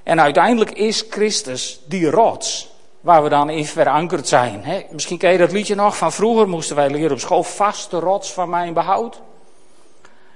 En 0.02 0.20
uiteindelijk 0.20 0.70
is 0.70 1.04
Christus 1.10 1.80
die 1.84 2.10
rots 2.10 2.74
waar 3.06 3.22
we 3.22 3.28
dan 3.28 3.50
in 3.50 3.66
verankerd 3.66 4.28
zijn. 4.28 4.84
misschien 4.90 5.18
ken 5.18 5.32
je 5.32 5.38
dat 5.38 5.52
liedje 5.52 5.75
nog 5.75 5.96
van 5.96 6.12
vroeger, 6.12 6.48
moesten 6.48 6.76
wij 6.76 6.90
leren 6.90 7.12
op 7.12 7.18
school, 7.18 7.42
vaste 7.42 7.98
rots 7.98 8.32
van 8.32 8.48
mijn 8.48 8.72
behoud. 8.72 9.20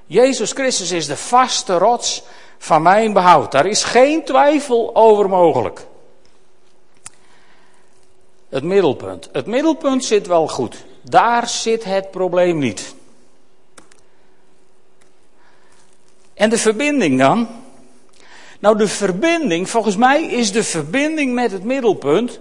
Jezus 0.06 0.52
Christus 0.52 0.90
is 0.90 1.06
de 1.06 1.16
vaste 1.16 1.78
rots 1.78 2.22
van 2.58 2.82
mijn 2.82 3.12
behoud. 3.12 3.52
Daar 3.52 3.66
is 3.66 3.84
geen 3.84 4.24
twijfel 4.24 4.90
over 4.94 5.28
mogelijk. 5.28 5.86
Het 8.48 8.64
middelpunt. 8.64 9.28
Het 9.32 9.46
middelpunt 9.46 10.04
zit 10.04 10.26
wel 10.26 10.48
goed. 10.48 10.84
Daar 11.02 11.48
zit 11.48 11.84
het 11.84 12.10
probleem 12.10 12.58
niet. 12.58 12.94
En 16.34 16.50
de 16.50 16.58
verbinding 16.58 17.18
dan? 17.18 17.48
Nou, 18.60 18.76
de 18.76 18.88
verbinding, 18.88 19.70
volgens 19.70 19.96
mij 19.96 20.22
is 20.24 20.52
de 20.52 20.64
verbinding 20.64 21.34
met 21.34 21.52
het 21.52 21.64
middelpunt. 21.64 22.40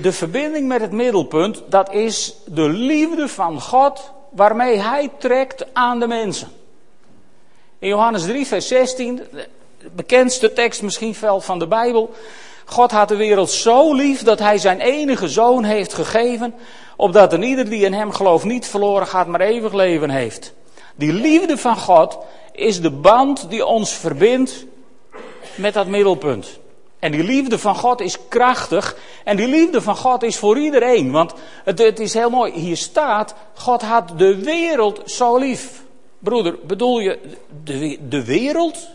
De 0.00 0.12
verbinding 0.12 0.68
met 0.68 0.80
het 0.80 0.92
middelpunt, 0.92 1.62
dat 1.68 1.92
is 1.92 2.36
de 2.46 2.68
liefde 2.68 3.28
van 3.28 3.60
God 3.60 4.12
waarmee 4.30 4.78
Hij 4.78 5.10
trekt 5.18 5.66
aan 5.72 5.98
de 5.98 6.06
mensen. 6.06 6.48
In 7.78 7.88
Johannes 7.88 8.22
3, 8.22 8.46
vers 8.46 8.68
16, 8.68 9.16
de 9.32 9.48
bekendste 9.92 10.52
tekst 10.52 10.82
misschien 10.82 11.14
wel 11.20 11.40
van 11.40 11.58
de 11.58 11.66
Bijbel. 11.66 12.14
God 12.64 12.90
had 12.90 13.08
de 13.08 13.16
wereld 13.16 13.50
zo 13.50 13.94
lief 13.94 14.22
dat 14.22 14.38
hij 14.38 14.58
zijn 14.58 14.80
enige 14.80 15.28
zoon 15.28 15.64
heeft 15.64 15.94
gegeven, 15.94 16.54
opdat 16.96 17.32
een 17.32 17.42
ieder 17.42 17.70
die 17.70 17.84
in 17.84 17.92
hem 17.92 18.12
gelooft 18.12 18.44
niet 18.44 18.66
verloren 18.66 19.06
gaat, 19.06 19.26
maar 19.26 19.40
eeuwig 19.40 19.72
leven 19.72 20.10
heeft. 20.10 20.52
Die 20.94 21.12
liefde 21.12 21.58
van 21.58 21.76
God 21.76 22.18
is 22.52 22.80
de 22.80 22.90
band 22.90 23.50
die 23.50 23.66
ons 23.66 23.92
verbindt 23.92 24.64
met 25.54 25.74
dat 25.74 25.86
middelpunt. 25.86 26.58
En 26.98 27.12
die 27.12 27.22
liefde 27.22 27.58
van 27.58 27.76
God 27.76 28.00
is 28.00 28.18
krachtig. 28.28 28.96
En 29.24 29.36
die 29.36 29.46
liefde 29.46 29.82
van 29.82 29.96
God 29.96 30.22
is 30.22 30.36
voor 30.36 30.58
iedereen. 30.58 31.12
Want 31.12 31.32
het, 31.64 31.78
het 31.78 32.00
is 32.00 32.14
heel 32.14 32.30
mooi. 32.30 32.52
Hier 32.52 32.76
staat, 32.76 33.34
God 33.54 33.82
had 33.82 34.18
de 34.18 34.44
wereld 34.44 35.00
zo 35.04 35.36
lief. 35.36 35.82
Broeder, 36.18 36.58
bedoel 36.66 36.98
je 36.98 37.18
de, 37.64 37.98
de 38.08 38.24
wereld? 38.24 38.88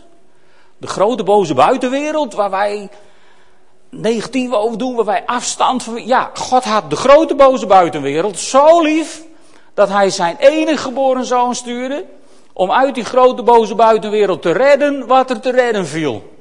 De 0.78 0.86
grote 0.86 1.22
boze 1.22 1.54
buitenwereld 1.54 2.34
waar 2.34 2.50
wij 2.50 2.88
negatief 3.90 4.52
over 4.52 4.78
doen, 4.78 4.94
waar 4.94 5.04
wij 5.04 5.22
afstand 5.26 5.82
van. 5.82 6.06
Ja, 6.06 6.30
God 6.34 6.64
had 6.64 6.90
de 6.90 6.96
grote 6.96 7.34
boze 7.34 7.66
buitenwereld 7.66 8.38
zo 8.38 8.80
lief 8.80 9.22
dat 9.74 9.88
hij 9.88 10.10
zijn 10.10 10.36
enige 10.38 10.82
geboren 10.82 11.24
zoon 11.24 11.54
stuurde 11.54 12.04
om 12.52 12.72
uit 12.72 12.94
die 12.94 13.04
grote 13.04 13.42
boze 13.42 13.74
buitenwereld 13.74 14.42
te 14.42 14.52
redden 14.52 15.06
wat 15.06 15.30
er 15.30 15.40
te 15.40 15.50
redden 15.50 15.86
viel. 15.86 16.31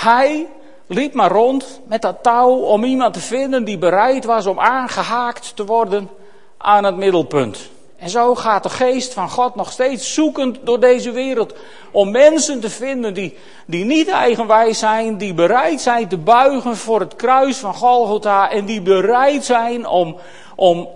Hij 0.00 0.46
liep 0.86 1.14
maar 1.14 1.30
rond 1.30 1.80
met 1.86 2.02
dat 2.02 2.22
touw 2.22 2.56
om 2.56 2.84
iemand 2.84 3.14
te 3.14 3.20
vinden 3.20 3.64
die 3.64 3.78
bereid 3.78 4.24
was 4.24 4.46
om 4.46 4.58
aangehaakt 4.58 5.56
te 5.56 5.64
worden 5.64 6.10
aan 6.56 6.84
het 6.84 6.96
middelpunt. 6.96 7.70
En 7.96 8.10
zo 8.10 8.34
gaat 8.34 8.62
de 8.62 8.68
geest 8.68 9.12
van 9.12 9.30
God 9.30 9.54
nog 9.54 9.70
steeds 9.70 10.14
zoekend 10.14 10.58
door 10.62 10.80
deze 10.80 11.10
wereld. 11.10 11.54
Om 11.90 12.10
mensen 12.10 12.60
te 12.60 12.70
vinden 12.70 13.14
die, 13.14 13.36
die 13.66 13.84
niet 13.84 14.08
eigenwijs 14.08 14.78
zijn, 14.78 15.18
die 15.18 15.34
bereid 15.34 15.80
zijn 15.80 16.08
te 16.08 16.18
buigen 16.18 16.76
voor 16.76 17.00
het 17.00 17.16
kruis 17.16 17.56
van 17.56 17.74
Golgotha. 17.74 18.50
En 18.50 18.64
die 18.64 18.82
bereid 18.82 19.44
zijn 19.44 19.86
om, 19.86 20.16
om 20.56 20.88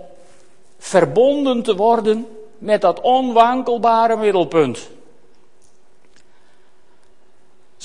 verbonden 0.77 1.63
te 1.63 1.75
worden 1.75 2.27
met 2.57 2.81
dat 2.81 3.01
onwankelbare 3.01 4.17
middelpunt. 4.17 4.89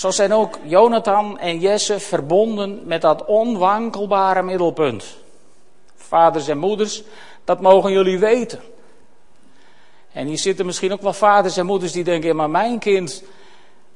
Zo 0.01 0.11
zijn 0.11 0.33
ook 0.33 0.59
Jonathan 0.63 1.39
en 1.39 1.59
Jesse 1.59 2.01
verbonden 2.01 2.81
met 2.85 3.01
dat 3.01 3.25
onwankelbare 3.25 4.43
middelpunt. 4.43 5.17
Vaders 5.97 6.49
en 6.49 6.59
moeders, 6.59 7.03
dat 7.45 7.61
mogen 7.61 7.93
jullie 7.93 8.19
weten. 8.19 8.61
En 10.13 10.27
hier 10.27 10.39
zitten 10.39 10.67
misschien 10.67 10.93
ook 10.93 11.03
wel 11.03 11.13
vaders 11.13 11.57
en 11.57 11.67
moeders 11.67 11.93
die 11.93 12.05
denken, 12.05 12.37
maar 12.37 12.51
mijn 12.51 12.79
kind, 12.79 13.23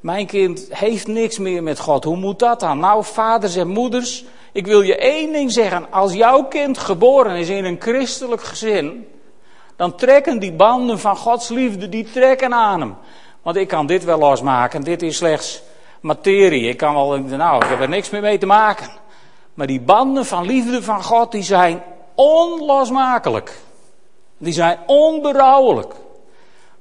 mijn 0.00 0.26
kind 0.26 0.66
heeft 0.70 1.06
niks 1.06 1.38
meer 1.38 1.62
met 1.62 1.78
God. 1.78 2.04
Hoe 2.04 2.16
moet 2.16 2.38
dat 2.38 2.60
dan? 2.60 2.78
Nou, 2.78 3.04
vaders 3.04 3.56
en 3.56 3.68
moeders, 3.68 4.24
ik 4.52 4.66
wil 4.66 4.82
je 4.82 4.96
één 4.96 5.32
ding 5.32 5.52
zeggen. 5.52 5.92
Als 5.92 6.12
jouw 6.12 6.44
kind 6.44 6.78
geboren 6.78 7.36
is 7.36 7.48
in 7.48 7.64
een 7.64 7.80
christelijk 7.80 8.42
gezin, 8.42 9.08
dan 9.76 9.96
trekken 9.96 10.38
die 10.38 10.52
banden 10.52 10.98
van 10.98 11.16
Gods 11.16 11.48
liefde, 11.48 11.88
die 11.88 12.10
trekken 12.10 12.54
aan 12.54 12.80
hem. 12.80 12.96
Want 13.42 13.56
ik 13.56 13.68
kan 13.68 13.86
dit 13.86 14.04
wel 14.04 14.18
losmaken, 14.18 14.82
dit 14.82 15.02
is 15.02 15.16
slechts 15.16 15.62
materie. 16.04 16.68
Ik 16.68 16.76
kan 16.76 16.94
wel, 16.94 17.18
nou, 17.18 17.64
ik 17.64 17.70
heb 17.70 17.80
er 17.80 17.88
niks 17.88 18.10
meer 18.10 18.20
mee 18.20 18.38
te 18.38 18.46
maken. 18.46 18.88
Maar 19.54 19.66
die 19.66 19.80
banden 19.80 20.26
van 20.26 20.46
liefde 20.46 20.82
van 20.82 21.02
God, 21.02 21.32
die 21.32 21.42
zijn 21.42 21.82
onlosmakelijk. 22.14 23.58
Die 24.38 24.52
zijn 24.52 24.78
onberouwelijk. 24.86 25.94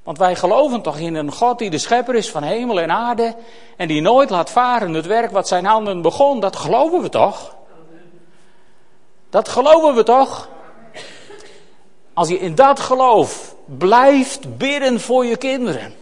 Want 0.04 0.18
wij 0.18 0.36
geloven 0.36 0.82
toch 0.82 0.98
in 0.98 1.16
een 1.16 1.32
God 1.32 1.60
die 1.60 1.70
de 1.70 1.78
schepper 1.78 2.16
is 2.16 2.32
van 2.32 2.44
hemel 2.44 2.80
en 2.80 2.92
aarde. 2.92 3.36
En 3.78 3.88
die 3.88 4.02
nooit 4.02 4.30
laat 4.30 4.50
varen 4.50 4.94
het 4.94 5.06
werk 5.06 5.32
wat 5.32 5.48
zijn 5.48 5.66
handen 5.66 6.02
begon. 6.02 6.40
Dat 6.40 6.56
geloven 6.56 7.02
we 7.02 7.10
toch? 7.10 7.56
Dat 9.30 9.50
geloven 9.50 9.96
we 9.96 10.04
toch? 10.04 10.50
Als 12.14 12.28
je 12.28 12.40
in 12.40 12.56
dat 12.56 12.80
geloof 12.80 13.56
blijft 13.66 14.58
bidden 14.58 15.00
voor 15.00 15.26
je 15.26 15.38
kinderen. 15.38 15.94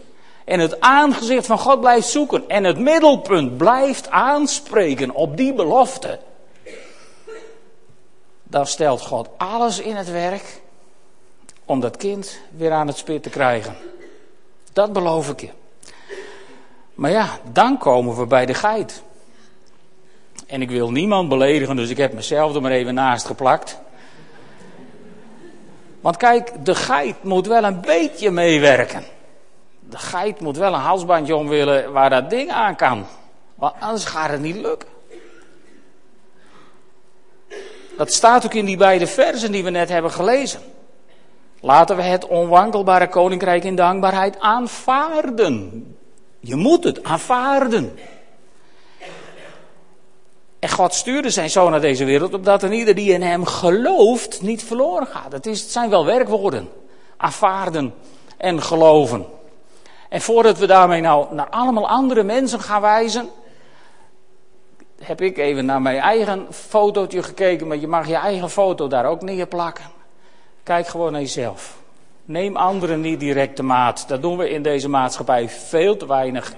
En 0.44 0.60
het 0.60 0.80
aangezicht 0.80 1.46
van 1.46 1.58
God 1.58 1.80
blijft 1.80 2.08
zoeken. 2.08 2.48
En 2.48 2.64
het 2.64 2.78
middelpunt 2.78 3.56
blijft 3.56 4.10
aanspreken 4.10 5.10
op 5.10 5.36
die 5.36 5.54
belofte. 5.54 6.18
Dan 8.42 8.66
stelt 8.66 9.00
God 9.00 9.28
alles 9.36 9.80
in 9.80 9.96
het 9.96 10.10
werk 10.10 10.60
om 11.64 11.80
dat 11.80 11.96
kind 11.96 12.38
weer 12.50 12.72
aan 12.72 12.86
het 12.86 12.96
spit 12.96 13.22
te 13.22 13.30
krijgen. 13.30 13.76
Dat 14.72 14.92
beloof 14.92 15.30
ik 15.30 15.40
je. 15.40 15.48
Maar 16.94 17.10
ja, 17.10 17.38
dan 17.52 17.78
komen 17.78 18.16
we 18.16 18.26
bij 18.26 18.46
de 18.46 18.54
geit. 18.54 19.02
En 20.46 20.62
ik 20.62 20.70
wil 20.70 20.90
niemand 20.90 21.28
beledigen, 21.28 21.76
dus 21.76 21.88
ik 21.88 21.96
heb 21.96 22.12
mezelf 22.12 22.54
er 22.54 22.62
maar 22.62 22.70
even 22.70 22.94
naast 22.94 23.26
geplakt. 23.26 23.78
Want 26.00 26.16
kijk, 26.16 26.64
de 26.64 26.74
geit 26.74 27.22
moet 27.22 27.46
wel 27.46 27.64
een 27.64 27.80
beetje 27.80 28.30
meewerken. 28.30 29.04
De 29.92 29.98
geit 29.98 30.40
moet 30.40 30.56
wel 30.56 30.74
een 30.74 30.80
halsbandje 30.80 31.36
om 31.36 31.48
willen 31.48 31.92
waar 31.92 32.10
dat 32.10 32.30
ding 32.30 32.50
aan 32.50 32.76
kan. 32.76 33.06
Want 33.54 33.74
anders 33.80 34.04
gaat 34.04 34.30
het 34.30 34.40
niet 34.40 34.56
lukken. 34.56 34.88
Dat 37.96 38.12
staat 38.12 38.44
ook 38.44 38.54
in 38.54 38.64
die 38.64 38.76
beide 38.76 39.06
versen 39.06 39.52
die 39.52 39.64
we 39.64 39.70
net 39.70 39.88
hebben 39.88 40.10
gelezen. 40.10 40.60
Laten 41.60 41.96
we 41.96 42.02
het 42.02 42.26
onwankelbare 42.26 43.08
koninkrijk 43.08 43.64
in 43.64 43.76
dankbaarheid 43.76 44.40
aanvaarden. 44.40 45.86
Je 46.40 46.56
moet 46.56 46.84
het 46.84 47.02
aanvaarden. 47.04 47.98
En 50.58 50.68
God 50.68 50.94
stuurde 50.94 51.30
zijn 51.30 51.50
zoon 51.50 51.70
naar 51.70 51.80
deze 51.80 52.04
wereld, 52.04 52.34
opdat 52.34 52.62
een 52.62 52.72
ieder 52.72 52.94
die 52.94 53.12
in 53.12 53.22
hem 53.22 53.44
gelooft 53.44 54.42
niet 54.42 54.64
verloren 54.64 55.06
gaat. 55.06 55.32
Het, 55.32 55.46
is, 55.46 55.72
zijn 55.72 55.90
wel 55.90 56.04
werkwoorden. 56.04 56.68
Aanvaarden 57.16 57.94
en 58.36 58.62
geloven. 58.62 59.26
En 60.12 60.20
voordat 60.20 60.58
we 60.58 60.66
daarmee 60.66 61.00
nou 61.00 61.34
naar 61.34 61.48
allemaal 61.48 61.88
andere 61.88 62.22
mensen 62.22 62.60
gaan 62.60 62.80
wijzen, 62.80 63.28
heb 65.02 65.20
ik 65.20 65.38
even 65.38 65.64
naar 65.64 65.82
mijn 65.82 65.98
eigen 65.98 66.46
fotootje 66.50 67.22
gekeken, 67.22 67.66
maar 67.66 67.76
je 67.76 67.86
mag 67.86 68.08
je 68.08 68.14
eigen 68.14 68.50
foto 68.50 68.88
daar 68.88 69.04
ook 69.04 69.22
neerplakken. 69.22 69.84
Kijk 70.62 70.86
gewoon 70.86 71.12
naar 71.12 71.20
jezelf. 71.20 71.76
Neem 72.24 72.56
anderen 72.56 73.00
niet 73.00 73.20
direct 73.20 73.56
de 73.56 73.62
maat. 73.62 74.04
Dat 74.08 74.22
doen 74.22 74.36
we 74.36 74.50
in 74.50 74.62
deze 74.62 74.88
maatschappij 74.88 75.48
veel 75.48 75.96
te 75.96 76.06
weinig. 76.06 76.54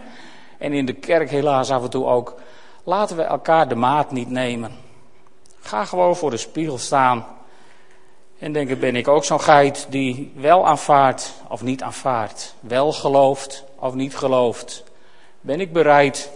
En 0.58 0.72
in 0.72 0.86
de 0.86 0.94
kerk 0.94 1.30
helaas 1.30 1.70
af 1.70 1.82
en 1.82 1.90
toe 1.90 2.06
ook. 2.06 2.34
Laten 2.84 3.16
we 3.16 3.22
elkaar 3.22 3.68
de 3.68 3.74
maat 3.74 4.10
niet 4.10 4.30
nemen. 4.30 4.72
Ga 5.60 5.84
gewoon 5.84 6.16
voor 6.16 6.30
de 6.30 6.36
spiegel 6.36 6.78
staan. 6.78 7.26
En 8.38 8.52
denken, 8.52 8.78
ben 8.78 8.96
ik 8.96 9.08
ook 9.08 9.24
zo'n 9.24 9.40
geit 9.40 9.86
die 9.90 10.32
wel 10.36 10.66
aanvaardt 10.66 11.32
of 11.48 11.62
niet 11.62 11.82
aanvaardt? 11.82 12.54
Wel 12.60 12.92
gelooft 12.92 13.64
of 13.78 13.94
niet 13.94 14.16
gelooft? 14.16 14.82
Ben 15.40 15.60
ik 15.60 15.72
bereid 15.72 16.30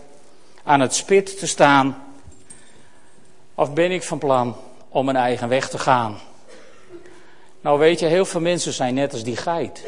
aan 0.62 0.80
het 0.80 0.94
spit 0.94 1.38
te 1.38 1.46
staan? 1.46 2.04
Of 3.54 3.72
ben 3.72 3.90
ik 3.90 4.02
van 4.02 4.18
plan 4.18 4.56
om 4.88 5.04
mijn 5.04 5.16
eigen 5.16 5.48
weg 5.48 5.68
te 5.68 5.78
gaan? 5.78 6.18
Nou 7.60 7.78
weet 7.78 7.98
je, 7.98 8.06
heel 8.06 8.24
veel 8.24 8.40
mensen 8.40 8.72
zijn 8.72 8.94
net 8.94 9.12
als 9.12 9.22
die 9.22 9.36
geit. 9.36 9.86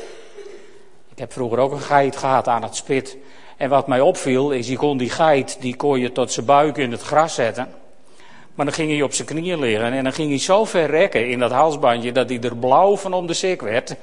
Ik 1.09 1.19
heb 1.19 1.33
vroeger 1.33 1.59
ook 1.59 1.73
een 1.73 1.81
geit 1.81 2.17
gehad 2.17 2.49
aan 2.49 2.63
het 2.63 2.77
spit. 2.77 3.17
En 3.57 3.69
wat 3.69 3.87
mij 3.87 4.01
opviel 4.01 4.51
is, 4.51 4.69
je 4.69 4.77
kon 4.77 4.99
die 4.99 5.11
geit, 5.11 5.57
die 5.61 5.77
kon 5.77 5.99
je 5.99 6.13
tot 6.13 6.33
zijn 6.33 6.47
buik 6.47 6.77
in 6.77 6.91
het 6.91 7.03
gras 7.03 7.35
zetten. 7.35 7.80
Maar 8.61 8.69
dan 8.69 8.79
ging 8.79 8.91
hij 8.91 9.03
op 9.03 9.13
zijn 9.13 9.29
knieën 9.29 9.59
liggen 9.59 9.93
en 9.93 10.05
dan 10.05 10.13
ging 10.13 10.29
hij 10.29 10.39
zo 10.39 10.65
ver 10.65 10.87
rekken 10.87 11.29
in 11.31 11.39
dat 11.39 11.51
halsbandje 11.51 12.13
dat 12.13 12.29
hij 12.29 12.41
er 12.41 12.57
blauw 12.57 12.97
van 12.97 13.13
om 13.13 13.27
de 13.27 13.35
sik 13.35 13.61
werd. 13.61 13.95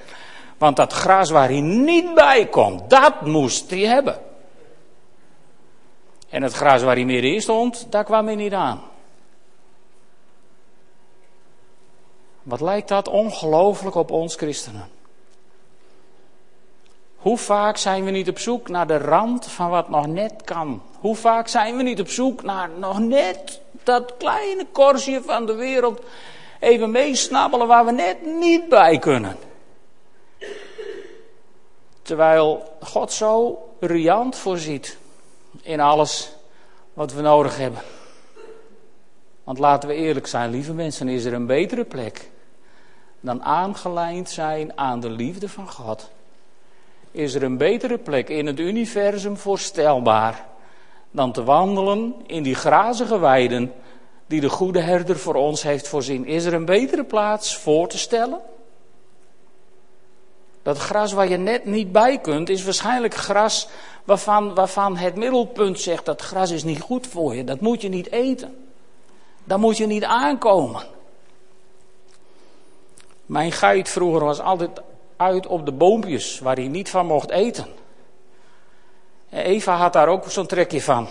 Want 0.58 0.76
dat 0.76 0.94
gras 0.94 1.30
waar 1.30 1.48
hij 1.48 1.62
niet 1.62 2.14
bij 2.14 2.48
kon, 2.48 2.82
dat 2.88 3.22
moest 3.22 3.70
hij 3.70 3.80
hebben. 3.80 4.20
En 6.30 6.42
het 6.44 6.54
gras 6.54 6.84
waar 6.84 6.96
hij 6.96 7.06
meer 7.06 7.42
stond, 7.42 7.88
daar 7.90 8.04
kwam 8.04 8.26
hij 8.26 8.36
niet 8.36 8.54
aan. 8.54 8.82
Wat 12.44 12.62
lijkt 12.62 12.88
dat 12.88 13.08
ongelooflijk 13.08 13.96
op 13.96 14.12
ons 14.12 14.36
christenen? 14.36 14.90
Hoe 17.18 17.38
vaak 17.38 17.78
zijn 17.78 18.04
we 18.04 18.12
niet 18.12 18.30
op 18.30 18.40
zoek 18.40 18.70
naar 18.70 18.88
de 18.88 18.98
rand 18.98 19.48
van 19.48 19.70
wat 19.70 19.90
nog 19.90 20.08
net 20.08 20.34
kan? 20.44 20.82
Hoe 21.00 21.16
vaak 21.16 21.48
zijn 21.48 21.78
we 21.78 21.84
niet 21.84 22.00
op 22.00 22.10
zoek 22.10 22.44
naar 22.44 22.70
nog 22.80 23.00
net 23.00 23.62
dat 23.88 24.14
kleine 24.18 24.66
korstje 24.72 25.22
van 25.22 25.46
de 25.46 25.56
wereld 25.56 26.02
even 26.60 26.92
meesnabbelen 26.92 27.68
waar 27.68 27.86
we 27.86 27.92
net 27.92 28.26
niet 28.26 28.70
bij 28.70 29.00
kunnen? 29.00 29.38
Terwijl 32.02 32.78
God 32.82 33.12
zo 33.12 33.64
riant 33.80 34.36
voorziet 34.36 34.98
in 35.62 35.80
alles 35.80 36.32
wat 36.94 37.14
we 37.14 37.22
nodig 37.22 37.58
hebben. 37.58 37.82
Want 39.44 39.60
laten 39.60 39.90
we 39.90 39.96
eerlijk 39.96 40.28
zijn, 40.28 40.50
lieve 40.50 40.74
mensen, 40.74 41.08
is 41.08 41.26
er 41.26 41.34
een 41.34 41.46
betere 41.46 41.84
plek 41.84 42.30
dan 43.20 43.44
aangelijnd 43.44 44.30
zijn 44.30 44.78
aan 44.78 45.00
de 45.00 45.10
liefde 45.10 45.50
van 45.50 45.70
God. 45.70 46.10
Is 47.12 47.34
er 47.34 47.44
een 47.44 47.58
betere 47.58 47.98
plek 47.98 48.30
in 48.30 48.46
het 48.46 48.60
universum 48.60 49.38
voorstelbaar 49.38 50.46
dan 51.18 51.32
te 51.32 51.44
wandelen 51.44 52.16
in 52.26 52.44
die 52.44 52.56
grazige 52.56 53.20
weiden 53.20 53.74
die 54.28 54.42
de 54.42 54.50
goede 54.50 54.80
herder 54.80 55.18
voor 55.18 55.36
ons 55.36 55.64
heeft 55.64 55.88
voorzien? 55.88 56.26
Is 56.26 56.46
er 56.46 56.54
een 56.54 56.66
betere 56.66 57.04
plaats 57.04 57.58
voor 57.58 57.88
te 57.88 57.98
stellen? 57.98 58.40
Dat 60.62 60.78
gras 60.78 61.14
waar 61.14 61.30
je 61.30 61.38
net 61.38 61.66
niet 61.66 61.92
bij 61.92 62.18
kunt, 62.18 62.50
is 62.50 62.64
waarschijnlijk 62.64 63.14
gras 63.14 63.68
waarvan, 64.04 64.56
waarvan 64.56 64.98
het 64.98 65.16
middelpunt 65.16 65.80
zegt 65.80 66.06
dat 66.06 66.22
gras 66.22 66.52
is 66.52 66.64
niet 66.64 66.82
goed 66.82 67.08
voor 67.08 67.36
je. 67.36 67.44
Dat 67.44 67.60
moet 67.60 67.82
je 67.82 67.90
niet 67.90 68.12
eten. 68.12 68.68
Daar 69.44 69.60
moet 69.60 69.78
je 69.78 69.86
niet 69.86 70.04
aankomen. 70.04 70.86
Mijn 73.26 73.52
geit 73.52 73.90
vroeger 73.90 74.24
was 74.24 74.40
altijd 74.40 74.82
uit 75.18 75.48
op 75.48 75.66
de 75.66 75.72
boompjes 75.72 76.40
waar 76.40 76.56
hij 76.56 76.68
niet 76.68 76.90
van 76.90 77.06
mocht 77.06 77.30
eten. 77.30 77.66
Eva 79.30 79.76
had 79.76 79.94
daar 79.94 80.08
ook 80.08 80.32
zo'n 80.32 80.46
trekje 80.48 80.82
van. 80.82 81.08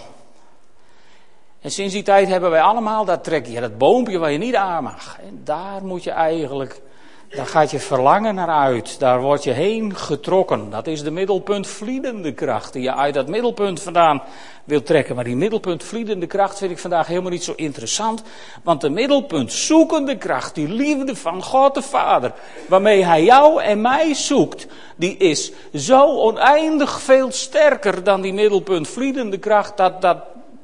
En 1.60 1.70
sinds 1.70 1.92
die 1.92 2.02
tijd 2.02 2.28
hebben 2.28 2.50
wij 2.50 2.60
allemaal 2.60 3.04
dat 3.04 3.24
trekje, 3.24 3.60
dat 3.60 3.78
boompje 3.78 4.18
waar 4.18 4.32
je 4.32 4.38
niet 4.38 4.54
aan 4.54 4.82
mag. 4.82 5.18
En 5.20 5.40
daar 5.44 5.84
moet 5.84 6.02
je 6.02 6.10
eigenlijk 6.10 6.80
daar 7.28 7.46
gaat 7.46 7.70
je 7.70 7.78
verlangen 7.78 8.34
naar 8.34 8.48
uit. 8.48 8.98
Daar 8.98 9.20
word 9.20 9.44
je 9.44 9.50
heen 9.50 9.96
getrokken. 9.96 10.70
Dat 10.70 10.86
is 10.86 11.02
de 11.02 11.10
middelpunt 11.10 11.66
vliedende 11.66 12.32
kracht 12.32 12.72
die 12.72 12.82
je 12.82 12.94
uit 12.94 13.14
dat 13.14 13.28
middelpunt 13.28 13.82
vandaan 13.82 14.22
wil 14.64 14.82
trekken. 14.82 15.14
Maar 15.14 15.24
die 15.24 15.36
middelpunt 15.36 15.84
vliedende 15.84 16.26
kracht 16.26 16.58
vind 16.58 16.70
ik 16.70 16.78
vandaag 16.78 17.06
helemaal 17.06 17.30
niet 17.30 17.44
zo 17.44 17.52
interessant. 17.56 18.22
Want 18.62 18.80
de 18.80 18.90
middelpunt 18.90 19.52
zoekende 19.52 20.16
kracht, 20.16 20.54
die 20.54 20.68
liefde 20.68 21.16
van 21.16 21.42
God 21.42 21.74
de 21.74 21.82
Vader, 21.82 22.32
waarmee 22.68 23.04
Hij 23.04 23.24
jou 23.24 23.62
en 23.62 23.80
mij 23.80 24.14
zoekt, 24.14 24.66
die 24.96 25.16
is 25.16 25.52
zo 25.74 26.02
oneindig 26.02 27.00
veel 27.00 27.32
sterker 27.32 28.04
dan 28.04 28.20
die 28.20 28.32
middelpunt 28.32 28.88
vliedende 28.88 29.38
kracht. 29.38 29.76
Dat, 29.76 30.02
dat 30.02 30.18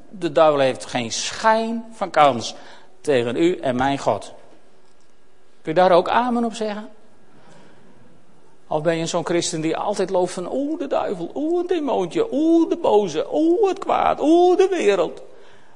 de 0.09 0.31
duivel 0.31 0.59
heeft 0.59 0.85
geen 0.85 1.11
schijn 1.11 1.85
van 1.91 2.09
kans 2.09 2.55
tegen 3.01 3.35
u 3.35 3.57
en 3.57 3.75
mijn 3.75 3.97
God. 3.97 4.33
Kun 5.63 5.73
je 5.73 5.79
daar 5.79 5.91
ook 5.91 6.09
amen 6.09 6.43
op 6.43 6.53
zeggen? 6.53 6.89
Of 8.67 8.81
ben 8.81 8.97
je 8.97 9.05
zo'n 9.05 9.25
christen 9.25 9.61
die 9.61 9.77
altijd 9.77 10.09
loopt 10.09 10.31
van, 10.31 10.53
oeh 10.53 10.79
de 10.79 10.87
duivel, 10.87 11.31
oeh 11.35 11.61
een 11.61 11.67
demoontje, 11.67 12.27
oeh 12.31 12.69
de 12.69 12.77
boze, 12.77 13.27
oeh 13.33 13.69
het 13.69 13.79
kwaad, 13.79 14.19
oeh 14.21 14.57
de 14.57 14.67
wereld. 14.67 15.21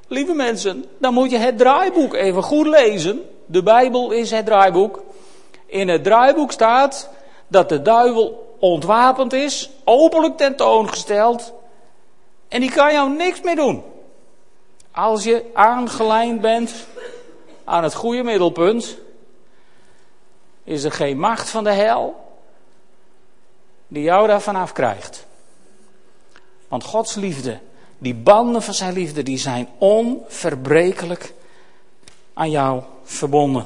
Lieve 0.07 0.33
mensen, 0.33 0.85
dan 0.97 1.13
moet 1.13 1.31
je 1.31 1.37
het 1.37 1.57
draaiboek 1.57 2.13
even 2.13 2.43
goed 2.43 2.67
lezen. 2.67 3.21
De 3.45 3.63
Bijbel 3.63 4.11
is 4.11 4.31
het 4.31 4.45
draaiboek. 4.45 5.03
In 5.65 5.87
het 5.87 6.03
draaiboek 6.03 6.51
staat 6.51 7.09
dat 7.47 7.69
de 7.69 7.81
duivel 7.81 8.55
ontwapend 8.59 9.33
is, 9.33 9.69
openlijk 9.83 10.37
tentoongesteld. 10.37 11.53
En 12.47 12.59
die 12.59 12.71
kan 12.71 12.93
jou 12.93 13.09
niks 13.09 13.41
meer 13.41 13.55
doen. 13.55 13.83
Als 14.91 15.23
je 15.23 15.45
aangelijnd 15.53 16.41
bent 16.41 16.87
aan 17.63 17.83
het 17.83 17.93
goede 17.93 18.23
middelpunt, 18.23 18.97
is 20.67 20.83
er 20.83 20.91
geen 20.91 21.19
macht 21.19 21.49
van 21.49 21.63
de 21.63 21.71
hel 21.71 22.15
die 23.87 24.03
jou 24.03 24.27
daarvan 24.27 24.55
afkrijgt. 24.55 25.25
Want 26.67 26.83
Gods 26.83 27.15
liefde, 27.15 27.59
die 27.97 28.13
banden 28.13 28.61
van 28.61 28.73
zijn 28.73 28.93
liefde, 28.93 29.23
die 29.23 29.37
zijn 29.37 29.67
onverbrekelijk 29.77 31.33
aan 32.33 32.49
jou 32.49 32.81
verbonden. 33.03 33.65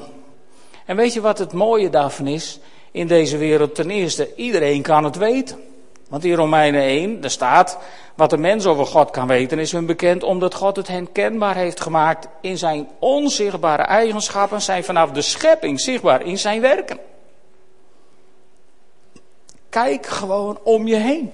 En 0.84 0.96
weet 0.96 1.12
je 1.12 1.20
wat 1.20 1.38
het 1.38 1.52
mooie 1.52 1.90
daarvan 1.90 2.26
is 2.26 2.58
in 2.90 3.06
deze 3.06 3.36
wereld? 3.36 3.74
Ten 3.74 3.90
eerste, 3.90 4.34
iedereen 4.34 4.82
kan 4.82 5.04
het 5.04 5.16
weten. 5.16 5.71
Want 6.12 6.24
in 6.24 6.34
Romeinen 6.34 6.82
1, 6.82 7.20
daar 7.20 7.30
staat, 7.30 7.78
wat 8.14 8.30
de 8.30 8.36
mens 8.36 8.66
over 8.66 8.86
God 8.86 9.10
kan 9.10 9.26
weten 9.26 9.58
is 9.58 9.72
hun 9.72 9.86
bekend 9.86 10.22
omdat 10.22 10.54
God 10.54 10.76
het 10.76 10.88
hen 10.88 11.12
kenbaar 11.12 11.54
heeft 11.54 11.80
gemaakt 11.80 12.28
in 12.40 12.58
zijn 12.58 12.88
onzichtbare 12.98 13.82
eigenschappen, 13.82 14.62
zijn 14.62 14.84
vanaf 14.84 15.10
de 15.10 15.22
schepping 15.22 15.80
zichtbaar 15.80 16.22
in 16.22 16.38
zijn 16.38 16.60
werken. 16.60 16.98
Kijk 19.68 20.06
gewoon 20.06 20.58
om 20.62 20.86
je 20.86 20.96
heen. 20.96 21.32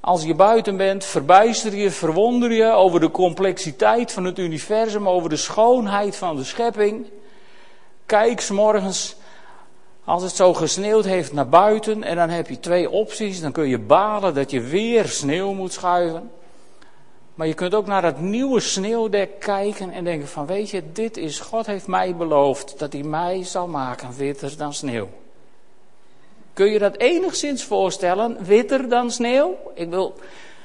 Als 0.00 0.24
je 0.24 0.34
buiten 0.34 0.76
bent, 0.76 1.04
verbijster 1.04 1.76
je, 1.76 1.90
verwonder 1.90 2.52
je 2.52 2.72
over 2.72 3.00
de 3.00 3.10
complexiteit 3.10 4.12
van 4.12 4.24
het 4.24 4.38
universum, 4.38 5.08
over 5.08 5.28
de 5.28 5.36
schoonheid 5.36 6.16
van 6.16 6.36
de 6.36 6.44
schepping. 6.44 7.06
Kijk 8.06 8.48
morgens 8.48 9.16
als 10.08 10.22
het 10.22 10.36
zo 10.36 10.54
gesneeuwd 10.54 11.04
heeft 11.04 11.32
naar 11.32 11.48
buiten 11.48 12.02
en 12.02 12.16
dan 12.16 12.28
heb 12.28 12.48
je 12.48 12.60
twee 12.60 12.90
opties. 12.90 13.40
Dan 13.40 13.52
kun 13.52 13.68
je 13.68 13.78
balen 13.78 14.34
dat 14.34 14.50
je 14.50 14.60
weer 14.60 15.06
sneeuw 15.08 15.52
moet 15.52 15.72
schuiven. 15.72 16.30
Maar 17.34 17.46
je 17.46 17.54
kunt 17.54 17.74
ook 17.74 17.86
naar 17.86 18.02
dat 18.02 18.20
nieuwe 18.20 18.60
sneeuwdek 18.60 19.40
kijken 19.40 19.90
en 19.90 20.04
denken 20.04 20.28
van 20.28 20.46
weet 20.46 20.70
je, 20.70 20.82
dit 20.92 21.16
is, 21.16 21.40
God 21.40 21.66
heeft 21.66 21.86
mij 21.86 22.16
beloofd 22.16 22.78
dat 22.78 22.92
hij 22.92 23.02
mij 23.02 23.44
zal 23.44 23.66
maken 23.66 24.16
witter 24.16 24.56
dan 24.56 24.74
sneeuw. 24.74 25.08
Kun 26.52 26.70
je 26.70 26.78
dat 26.78 26.96
enigszins 26.96 27.64
voorstellen, 27.64 28.36
witter 28.44 28.88
dan 28.88 29.10
sneeuw? 29.10 29.56
Ik 29.74 29.88
wil, 29.88 30.14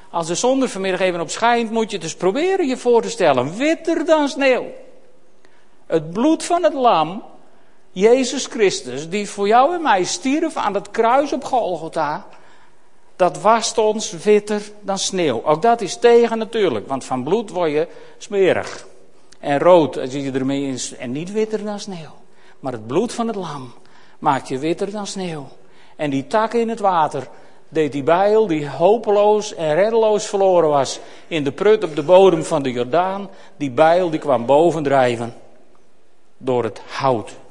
als 0.09 0.27
de 0.27 0.35
zon 0.35 0.61
er 0.61 0.69
vanmiddag 0.69 0.99
even 0.99 1.21
op 1.21 1.29
schijnt, 1.29 1.71
moet 1.71 1.89
je 1.89 1.95
het 1.95 2.05
dus 2.05 2.15
proberen 2.15 2.67
je 2.67 2.77
voor 2.77 3.01
te 3.01 3.09
stellen, 3.09 3.57
witter 3.57 4.05
dan 4.05 4.29
sneeuw. 4.29 4.65
Het 5.85 6.11
bloed 6.11 6.43
van 6.43 6.63
het 6.63 6.73
lam 6.73 7.23
Jezus 7.93 8.45
Christus, 8.45 9.09
die 9.09 9.29
voor 9.29 9.47
jou 9.47 9.73
en 9.73 9.81
mij 9.81 10.03
stierf 10.03 10.55
aan 10.55 10.73
het 10.73 10.91
kruis 10.91 11.33
op 11.33 11.43
Golgotha, 11.43 12.25
dat 13.15 13.41
wast 13.41 13.77
ons 13.77 14.11
witter 14.11 14.61
dan 14.81 14.97
sneeuw. 14.97 15.43
Ook 15.45 15.61
dat 15.61 15.81
is 15.81 15.97
tegen 15.97 16.37
natuurlijk, 16.37 16.87
want 16.87 17.05
van 17.05 17.23
bloed 17.23 17.49
word 17.49 17.71
je 17.71 17.87
smerig. 18.17 18.87
En 19.39 19.59
rood 19.59 19.97
als 19.97 20.13
je 20.13 20.31
ermee 20.31 20.67
is, 20.67 20.95
en 20.95 21.11
niet 21.11 21.31
witter 21.31 21.63
dan 21.63 21.79
sneeuw. 21.79 22.15
Maar 22.59 22.71
het 22.71 22.87
bloed 22.87 23.13
van 23.13 23.27
het 23.27 23.35
lam 23.35 23.73
maakt 24.19 24.47
je 24.47 24.57
witter 24.57 24.91
dan 24.91 25.07
sneeuw. 25.07 25.47
En 25.95 26.09
die 26.09 26.27
takken 26.27 26.59
in 26.59 26.69
het 26.69 26.79
water, 26.79 27.27
deed 27.69 27.91
die 27.91 28.03
bijl, 28.03 28.47
die 28.47 28.69
hopeloos 28.69 29.55
en 29.55 29.75
reddeloos 29.75 30.25
verloren 30.25 30.69
was, 30.69 30.99
in 31.27 31.43
de 31.43 31.51
prut 31.51 31.83
op 31.83 31.95
de 31.95 32.03
bodem 32.03 32.43
van 32.43 32.63
de 32.63 32.71
Jordaan, 32.71 33.29
die 33.57 33.71
bijl 33.71 34.09
die 34.09 34.19
kwam 34.19 34.45
bovendrijven 34.45 35.33
door 36.37 36.63
het 36.63 36.81
hout. 36.87 37.41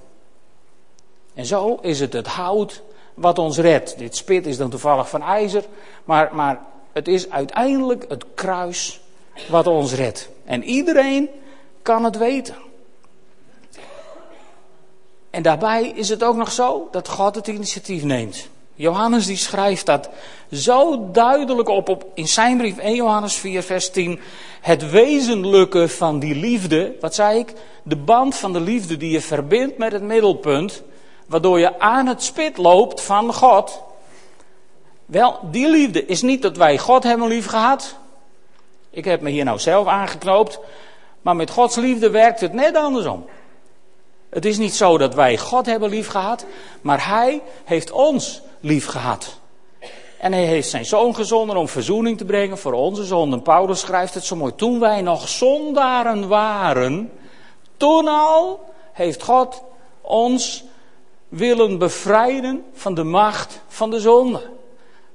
En 1.35 1.47
zo 1.47 1.79
is 1.81 2.01
het 2.01 2.13
het 2.13 2.27
hout 2.27 2.83
wat 3.15 3.39
ons 3.39 3.59
redt. 3.59 3.99
Dit 3.99 4.17
spit 4.17 4.47
is 4.47 4.57
dan 4.57 4.71
toevallig 4.71 5.09
van 5.09 5.23
ijzer, 5.23 5.65
maar, 6.05 6.35
maar 6.35 6.61
het 6.93 7.09
is 7.09 7.31
uiteindelijk 7.31 8.05
het 8.09 8.25
kruis 8.35 9.01
wat 9.49 9.67
ons 9.67 9.95
redt. 9.95 10.29
En 10.45 10.65
iedereen 10.65 11.29
kan 11.83 12.05
het 12.05 12.17
weten. 12.17 12.55
En 15.31 15.43
daarbij 15.43 15.89
is 15.89 16.09
het 16.09 16.25
ook 16.25 16.37
nog 16.37 16.53
zo 16.53 16.89
dat 16.91 17.09
God 17.09 17.35
het 17.35 17.47
initiatief 17.47 18.03
neemt. 18.03 18.49
Johannes 18.75 19.27
die 19.27 19.37
schrijft 19.37 19.87
dat 19.87 20.09
zo 20.51 21.11
duidelijk 21.11 21.69
op, 21.69 21.89
op 21.89 22.07
in 22.15 22.29
zijn 22.29 22.57
brief 22.57 22.79
1 22.79 22.95
Johannes 22.95 23.35
4 23.35 23.63
vers 23.63 23.91
10. 23.91 24.21
Het 24.61 24.91
wezenlijke 24.91 25.89
van 25.89 26.19
die 26.19 26.35
liefde, 26.35 26.97
wat 27.01 27.15
zei 27.15 27.39
ik? 27.39 27.53
De 27.83 27.97
band 27.97 28.35
van 28.35 28.53
de 28.53 28.61
liefde 28.61 28.97
die 28.97 29.11
je 29.11 29.21
verbindt 29.21 29.79
met 29.79 29.93
het 29.93 30.03
middelpunt, 30.03 30.83
waardoor 31.33 31.59
je 31.59 31.79
aan 31.79 32.07
het 32.07 32.23
spit 32.23 32.57
loopt 32.57 33.03
van 33.03 33.35
God. 33.35 33.83
Wel, 35.07 35.39
die 35.43 35.69
liefde 35.71 36.07
is 36.07 36.23
niet 36.23 36.43
dat 36.43 36.57
wij 36.57 36.79
God 36.79 37.03
hebben 37.03 37.29
lief 37.29 37.47
gehad. 37.47 37.97
Ik 38.91 39.05
heb 39.05 39.21
me 39.21 39.31
hier 39.31 39.45
nou 39.45 39.59
zelf 39.59 39.87
aangeknoopt. 39.87 40.61
Maar 41.23 41.37
met 41.37 41.51
Gods 41.51 41.77
liefde 41.77 42.11
werkt 42.11 42.41
het 42.41 42.53
net 42.53 42.77
andersom. 42.77 43.27
Het 44.31 44.45
is 44.45 44.59
niet 44.59 44.75
zo 44.75 44.99
dat 44.99 45.15
wij 45.15 45.39
God 45.39 45.67
hebben 45.67 45.89
lief 45.89 46.09
gehad, 46.09 46.45
maar 46.81 47.07
Hij 47.07 47.43
heeft 47.65 47.91
ons 47.91 48.43
lief 48.61 48.87
gehad. 48.87 49.41
En 50.19 50.33
hij 50.33 50.45
heeft 50.45 50.69
zijn 50.69 50.85
zoon 50.85 51.15
gezonden 51.15 51.57
om 51.57 51.69
verzoening 51.69 52.19
te 52.19 52.25
brengen 52.25 52.59
voor 52.59 52.73
onze 52.73 53.05
zonden. 53.05 53.43
Paulus 53.43 53.81
schrijft 53.81 54.15
het 54.15 54.25
zo 54.25 54.37
mooi. 54.37 54.55
Toen 54.55 54.81
wij 54.81 55.03
nog 55.03 55.29
zondaren 55.29 56.29
waren, 56.29 57.13
toen 57.77 58.09
al 58.09 58.61
heeft 58.93 59.23
God 59.23 59.63
ons 60.01 60.65
willen 61.33 61.79
bevrijden 61.79 62.65
van 62.73 62.95
de 62.95 63.05
macht 63.05 63.61
van 63.69 63.91
de 63.91 64.01
zonde. 64.01 64.41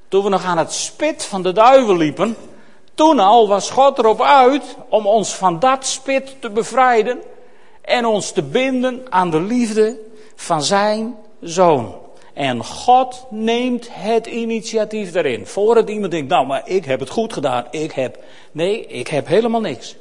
Toen 0.07 0.23
we 0.23 0.29
nog 0.29 0.43
aan 0.43 0.57
het 0.57 0.73
spit 0.73 1.25
van 1.25 1.41
de 1.41 1.51
duivel 1.51 1.95
liepen, 1.95 2.35
toen 2.93 3.19
al 3.19 3.47
was 3.47 3.69
God 3.69 3.97
erop 3.97 4.21
uit 4.21 4.75
om 4.89 5.07
ons 5.07 5.35
van 5.35 5.59
dat 5.59 5.85
spit 5.85 6.35
te 6.39 6.49
bevrijden 6.49 7.21
en 7.81 8.05
ons 8.05 8.31
te 8.31 8.43
binden 8.43 9.05
aan 9.09 9.29
de 9.29 9.41
liefde 9.41 9.99
van 10.35 10.63
zijn 10.63 11.15
zoon. 11.41 11.95
En 12.33 12.63
God 12.63 13.25
neemt 13.29 13.87
het 13.91 14.27
initiatief 14.27 15.11
daarin. 15.11 15.45
Voordat 15.45 15.89
iemand 15.89 16.11
denkt, 16.11 16.29
nou 16.29 16.45
maar 16.45 16.61
ik 16.65 16.85
heb 16.85 16.99
het 16.99 17.09
goed 17.09 17.33
gedaan, 17.33 17.65
ik 17.71 17.91
heb. 17.91 18.23
Nee, 18.51 18.85
ik 18.85 19.07
heb 19.07 19.27
helemaal 19.27 19.61
niks. 19.61 19.95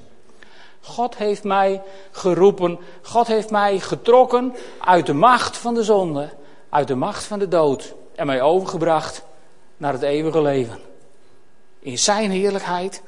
God 0.86 1.16
heeft 1.16 1.44
mij 1.44 1.82
geroepen, 2.10 2.78
God 3.02 3.26
heeft 3.26 3.50
mij 3.50 3.78
getrokken 3.78 4.54
uit 4.78 5.06
de 5.06 5.12
macht 5.12 5.56
van 5.56 5.74
de 5.74 5.82
zonde, 5.82 6.28
uit 6.68 6.88
de 6.88 6.94
macht 6.94 7.24
van 7.24 7.38
de 7.38 7.48
dood 7.48 7.94
en 8.14 8.26
mij 8.26 8.42
overgebracht 8.42 9.24
naar 9.76 9.92
het 9.92 10.02
eeuwige 10.02 10.42
leven. 10.42 10.78
In 11.78 11.98
zijn 11.98 12.30
heerlijkheid 12.30 13.02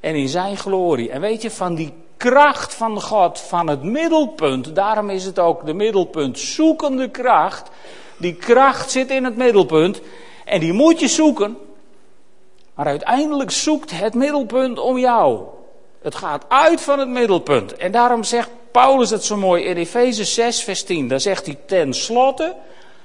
en 0.00 0.14
in 0.14 0.28
zijn 0.28 0.56
glorie. 0.56 1.10
En 1.10 1.20
weet 1.20 1.42
je, 1.42 1.50
van 1.50 1.74
die 1.74 1.92
kracht 2.16 2.74
van 2.74 3.00
God, 3.02 3.40
van 3.40 3.68
het 3.68 3.82
middelpunt, 3.82 4.74
daarom 4.74 5.10
is 5.10 5.24
het 5.24 5.38
ook 5.38 5.66
de 5.66 5.74
middelpunt, 5.74 6.38
zoekende 6.38 7.10
kracht, 7.10 7.70
die 8.16 8.34
kracht 8.34 8.90
zit 8.90 9.10
in 9.10 9.24
het 9.24 9.36
middelpunt 9.36 10.00
en 10.44 10.60
die 10.60 10.72
moet 10.72 11.00
je 11.00 11.08
zoeken. 11.08 11.56
Maar 12.74 12.86
uiteindelijk 12.86 13.50
zoekt 13.50 13.90
het 13.90 14.14
middelpunt 14.14 14.78
om 14.78 14.98
jou. 14.98 15.53
Het 16.04 16.14
gaat 16.14 16.44
uit 16.48 16.80
van 16.80 16.98
het 16.98 17.08
middelpunt. 17.08 17.76
En 17.76 17.92
daarom 17.92 18.24
zegt 18.24 18.48
Paulus 18.70 19.10
het 19.10 19.24
zo 19.24 19.36
mooi 19.36 19.64
in 19.64 19.76
Efeze 19.76 20.24
6, 20.24 20.62
vers 20.62 20.82
10. 20.82 21.08
Daar 21.08 21.20
zegt 21.20 21.46
hij 21.46 21.58
ten 21.66 21.94
slotte: 21.94 22.54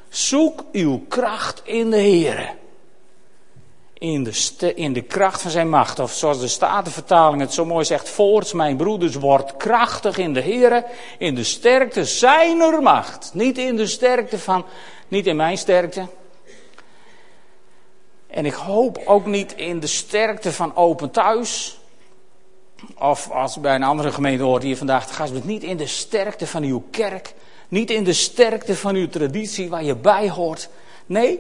zoek 0.10 0.64
uw 0.72 1.06
kracht 1.08 1.62
in 1.66 1.90
de 1.90 1.98
Heer. 1.98 2.56
In 3.94 4.24
de, 4.24 4.74
in 4.76 4.94
de 4.94 5.02
kracht 5.02 5.42
van 5.42 5.52
zijn 5.52 5.70
macht. 5.70 6.00
Of 6.00 6.12
zoals 6.12 6.40
de 6.40 6.48
Statenvertaling 6.48 7.42
het 7.42 7.54
zo 7.54 7.66
mooi 7.66 7.86
zegt: 7.86 8.10
Voorts, 8.10 8.54
mijn 8.54 8.78
broeders, 8.78 9.16
wordt 9.16 9.58
krachtig 9.58 10.18
in 10.18 10.34
de 10.34 10.42
Heer. 10.42 10.86
In 11.18 11.36
de 11.36 11.44
sterkte 11.44 12.06
zijner 12.06 12.82
macht. 12.82 13.32
Niet 13.34 13.58
in 13.58 13.76
de 13.76 13.88
sterkte 13.88 14.40
van 14.40 14.66
niet 15.08 15.28
in 15.28 15.36
mijn 15.36 15.58
sterkte. 15.58 16.08
En 18.28 18.46
ik 18.46 18.54
hoop 18.54 19.02
ook 19.06 19.26
niet 19.26 19.56
in 19.56 19.80
de 19.80 19.88
sterkte 19.88 20.52
van 20.52 20.76
Open 20.76 21.12
Thuis. 21.12 21.79
Of 22.98 23.32
als 23.32 23.60
bij 23.60 23.76
een 23.76 23.84
andere 23.84 24.12
gemeente 24.12 24.44
hoort 24.44 24.64
hier 24.64 24.78
vandaag, 24.78 25.16
ga 25.16 25.28
het 25.28 25.46
niet 25.46 25.64
in 25.64 25.78
de 25.78 25.88
sterkte 25.88 26.48
van 26.48 26.64
uw 26.64 26.84
kerk. 26.92 27.34
Niet 27.68 27.90
in 27.90 28.04
de 28.04 28.14
sterkte 28.14 28.76
van 28.76 28.96
uw 28.96 29.08
traditie 29.08 29.70
waar 29.70 29.84
je 29.84 29.96
bij 29.96 30.30
hoort. 30.30 30.70
Nee, 31.06 31.40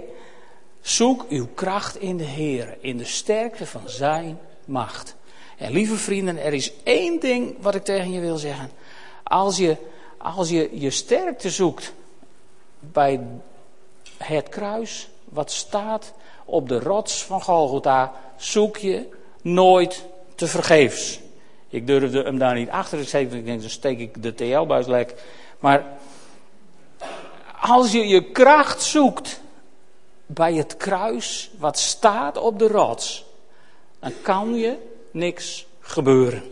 zoek 0.81 1.25
uw 1.29 1.47
kracht 1.53 2.01
in 2.01 2.17
de 2.17 2.23
Heer. 2.23 2.77
In 2.81 2.97
de 2.97 3.05
sterkte 3.05 3.65
van 3.65 3.81
zijn 3.85 4.39
macht. 4.65 5.15
En 5.57 5.71
lieve 5.71 5.95
vrienden, 5.95 6.43
er 6.43 6.53
is 6.53 6.71
één 6.83 7.19
ding 7.19 7.55
wat 7.61 7.75
ik 7.75 7.83
tegen 7.83 8.11
je 8.11 8.19
wil 8.19 8.37
zeggen. 8.37 8.71
Als 9.23 9.57
je 9.57 9.77
als 10.19 10.49
je, 10.49 10.69
je 10.79 10.89
sterkte 10.89 11.49
zoekt 11.49 11.93
bij 12.79 13.19
het 14.17 14.49
kruis 14.49 15.09
wat 15.23 15.51
staat 15.51 16.13
op 16.45 16.69
de 16.69 16.79
rots 16.79 17.23
van 17.23 17.41
Golgotha 17.41 18.13
zoek 18.37 18.77
je 18.77 19.07
nooit 19.41 20.05
te 20.35 20.47
vergeefs. 20.47 21.19
Ik 21.69 21.87
durfde 21.87 22.23
hem 22.23 22.37
daar 22.37 22.55
niet 22.55 22.69
achter 22.69 22.97
te 22.97 23.03
zetten. 23.03 23.37
Ik 23.37 23.45
denk, 23.45 23.61
dan 23.61 23.69
steek 23.69 23.99
ik 23.99 24.23
de 24.23 24.35
TL-buis 24.35 24.87
lek. 24.87 25.15
Maar 25.59 25.83
als 27.61 27.91
je 27.91 28.07
je 28.07 28.23
kracht 28.31 28.81
zoekt 28.81 29.41
bij 30.25 30.53
het 30.53 30.77
kruis 30.77 31.51
wat 31.57 31.79
staat 31.79 32.37
op 32.37 32.59
de 32.59 32.67
rots, 32.67 33.25
dan 33.99 34.11
kan 34.21 34.55
je 34.55 34.75
niks 35.11 35.65
gebeuren. 35.79 36.43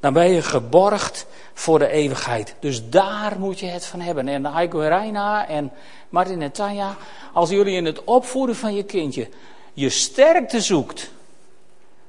Dan 0.00 0.12
ben 0.12 0.30
je 0.30 0.42
geborgd 0.42 1.26
voor 1.52 1.78
de 1.78 1.88
eeuwigheid. 1.88 2.54
Dus 2.60 2.88
daar 2.88 3.38
moet 3.38 3.60
je 3.60 3.66
het 3.66 3.84
van 3.84 4.00
hebben. 4.00 4.28
En 4.28 4.46
Heiko 4.46 4.78
Reina 4.78 5.48
en 5.48 5.72
Martin 6.08 6.42
en 6.42 6.52
Tanja, 6.52 6.96
als 7.32 7.50
jullie 7.50 7.76
in 7.76 7.84
het 7.84 8.04
opvoeden 8.04 8.56
van 8.56 8.74
je 8.74 8.84
kindje 8.84 9.28
je 9.72 9.88
sterkte 9.88 10.60
zoekt 10.60 11.10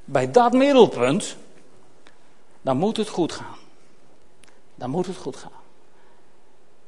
bij 0.06 0.32
dat 0.32 0.54
middelpunt, 0.54 1.36
dan 2.64 2.78
moet 2.78 2.98
het 2.98 3.10
goed 3.10 3.32
gaan. 3.32 3.56
Dan 4.76 4.90
moet 4.90 5.06
het 5.06 5.18
goed 5.18 5.36
gaan. 5.36 5.52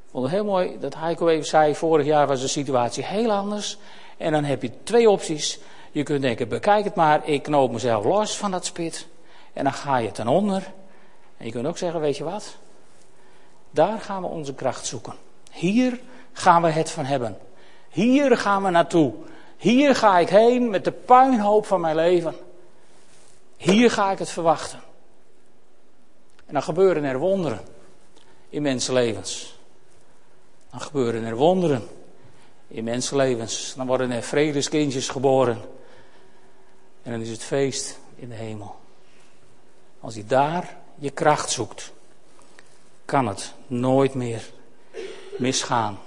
Ik 0.05 0.11
vond 0.11 0.23
het 0.23 0.33
heel 0.33 0.45
mooi 0.45 0.79
dat 0.79 0.95
Heiko 0.95 1.27
even 1.27 1.45
zei, 1.45 1.75
vorig 1.75 2.05
jaar 2.05 2.27
was 2.27 2.41
de 2.41 2.47
situatie 2.47 3.03
heel 3.03 3.31
anders. 3.31 3.77
En 4.17 4.31
dan 4.31 4.43
heb 4.43 4.61
je 4.61 4.83
twee 4.83 5.09
opties. 5.09 5.59
Je 5.91 6.03
kunt 6.03 6.21
denken, 6.21 6.47
bekijk 6.47 6.83
het 6.83 6.95
maar, 6.95 7.27
ik 7.27 7.43
knoop 7.43 7.71
mezelf 7.71 8.05
los 8.05 8.37
van 8.37 8.51
dat 8.51 8.65
spit. 8.65 9.07
En 9.53 9.63
dan 9.63 9.73
ga 9.73 9.97
je 9.97 10.11
ten 10.11 10.27
onder. 10.27 10.71
En 11.37 11.45
je 11.45 11.51
kunt 11.51 11.67
ook 11.67 11.77
zeggen, 11.77 11.99
weet 11.99 12.17
je 12.17 12.23
wat? 12.23 12.55
Daar 13.71 14.01
gaan 14.01 14.21
we 14.21 14.27
onze 14.27 14.53
kracht 14.53 14.85
zoeken. 14.85 15.13
Hier 15.51 15.99
gaan 16.33 16.61
we 16.61 16.69
het 16.69 16.91
van 16.91 17.05
hebben. 17.05 17.37
Hier 17.89 18.37
gaan 18.37 18.63
we 18.63 18.69
naartoe. 18.69 19.13
Hier 19.57 19.95
ga 19.95 20.19
ik 20.19 20.29
heen 20.29 20.69
met 20.69 20.83
de 20.83 20.91
puinhoop 20.91 21.65
van 21.65 21.81
mijn 21.81 21.95
leven. 21.95 22.35
Hier 23.57 23.91
ga 23.91 24.11
ik 24.11 24.19
het 24.19 24.29
verwachten. 24.29 24.79
Dan 26.55 26.63
gebeuren 26.63 27.03
er 27.03 27.17
wonderen 27.17 27.59
in 28.49 28.61
mensenlevens. 28.61 29.59
Dan 30.71 30.81
gebeuren 30.81 31.23
er 31.23 31.35
wonderen 31.35 31.87
in 32.67 32.83
mensenlevens. 32.83 33.73
Dan 33.77 33.87
worden 33.87 34.11
er 34.11 34.23
vredeskindjes 34.23 35.09
geboren. 35.09 35.61
En 37.03 37.11
dan 37.11 37.21
is 37.21 37.29
het 37.29 37.43
feest 37.43 37.99
in 38.15 38.29
de 38.29 38.35
hemel. 38.35 38.75
Als 39.99 40.15
je 40.15 40.25
daar 40.25 40.77
je 40.97 41.09
kracht 41.09 41.51
zoekt, 41.51 41.93
kan 43.05 43.27
het 43.27 43.53
nooit 43.67 44.13
meer 44.13 44.51
misgaan. 45.37 45.99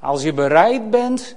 Als 0.00 0.22
je 0.22 0.32
bereid 0.32 0.90
bent, 0.90 1.36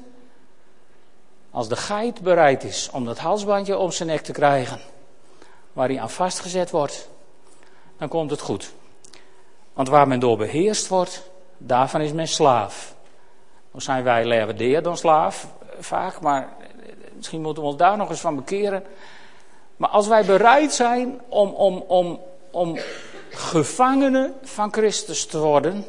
als 1.52 1.68
de 1.68 1.76
geit 1.76 2.22
bereid 2.22 2.64
is 2.64 2.90
om 2.92 3.06
dat 3.06 3.18
halsbandje 3.18 3.78
om 3.78 3.92
zijn 3.92 4.10
nek 4.10 4.22
te 4.22 4.32
krijgen, 4.32 4.80
waar 5.74 5.88
hij 5.88 6.00
aan 6.00 6.10
vastgezet 6.10 6.72
wordt, 6.72 7.10
dan 7.98 8.08
komt 8.08 8.32
het 8.32 8.42
goed. 8.42 8.74
Want 9.74 9.90
waar 9.90 10.08
men 10.08 10.20
door 10.20 10.38
beheerst 10.38 10.88
wordt, 10.88 11.30
daarvan 11.58 12.02
is 12.02 12.12
men 12.12 12.28
slaaf. 12.28 12.96
Dan 13.72 13.82
zijn 13.82 14.04
wij 14.04 14.26
leverdeer 14.26 14.84
dan 14.84 14.98
slaaf, 14.98 15.48
vaak, 15.80 16.22
maar 16.22 16.56
misschien 17.16 17.42
moeten 17.42 17.64
we 17.64 17.70
ons 17.70 17.78
daar 17.78 17.98
nog 17.98 18.10
eens 18.10 18.20
van 18.20 18.36
bekeren. 18.36 18.84
Maar 19.78 19.90
als 19.90 20.08
wij 20.08 20.26
bereid 20.26 20.74
zijn 20.74 21.22
om, 21.28 21.50
om, 21.50 21.84
om, 21.88 22.20
om 22.52 22.78
gevangenen 23.30 24.34
van 24.44 24.74
Christus 24.74 25.26
te 25.26 25.40
worden, 25.40 25.86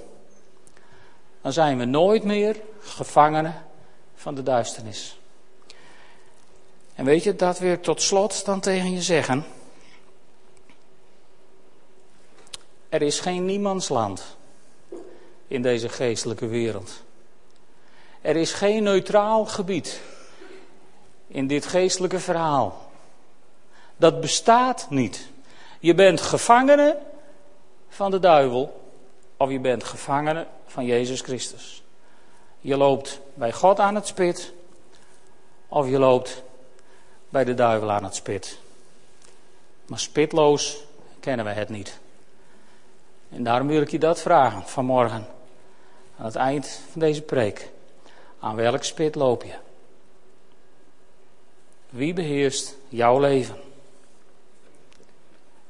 dan 1.43 1.53
zijn 1.53 1.79
we 1.79 1.85
nooit 1.85 2.25
meer 2.25 2.57
gevangenen 2.81 3.55
van 4.15 4.35
de 4.35 4.43
duisternis. 4.43 5.19
En 6.95 7.05
weet 7.05 7.23
je, 7.23 7.37
dat 7.37 7.59
wil 7.59 7.73
ik 7.73 7.83
tot 7.83 8.03
slot 8.03 8.45
dan 8.45 8.61
tegen 8.61 8.93
je 8.93 9.03
zeggen. 9.03 9.45
Er 12.89 13.03
is 13.03 13.21
geen 13.21 13.45
niemandsland 13.45 14.37
in 15.47 15.63
deze 15.63 15.89
geestelijke 15.89 16.47
wereld. 16.47 17.03
Er 18.21 18.37
is 18.37 18.53
geen 18.53 18.83
neutraal 18.83 19.47
gebied 19.47 20.01
in 21.27 21.47
dit 21.47 21.67
geestelijke 21.67 22.21
verhaal. 22.21 22.91
Dat 23.97 24.21
bestaat 24.21 24.87
niet. 24.91 25.29
Je 25.81 25.95
bent 25.95 26.21
gevangene 26.21 26.99
van 27.89 28.11
de 28.11 28.19
duivel 28.19 28.81
of 29.37 29.51
je 29.51 29.61
bent 29.61 29.85
gevangene 29.85 30.47
van 30.67 30.85
Jezus 30.85 31.21
Christus. 31.21 31.83
Je 32.61 32.77
loopt 32.77 33.21
bij 33.35 33.53
God 33.53 33.81
aan 33.81 33.95
het 33.95 34.07
spit 34.07 34.53
of 35.69 35.89
je 35.89 35.99
loopt 35.99 36.43
bij 37.29 37.45
de 37.45 37.55
duivel 37.55 37.91
aan 37.91 38.05
het 38.05 38.15
spit. 38.15 38.59
Maar 39.87 39.99
spitloos 39.99 40.85
kennen 41.21 41.45
we 41.45 41.53
het 41.53 41.69
niet. 41.69 41.99
En 43.31 43.43
daarom 43.43 43.69
wil 43.69 43.81
ik 43.81 43.91
je 43.91 43.99
dat 43.99 44.21
vragen 44.21 44.63
vanmorgen. 44.63 45.27
Aan 46.17 46.25
het 46.25 46.37
eind 46.37 46.81
van 46.91 47.01
deze 47.01 47.23
preek. 47.23 47.71
Aan 48.39 48.57
welk 48.57 48.85
spit 48.85 49.15
loop 49.15 49.43
je? 49.43 49.55
Wie 51.89 52.13
beheerst 52.13 52.77
jouw 52.89 53.19
leven? 53.19 53.57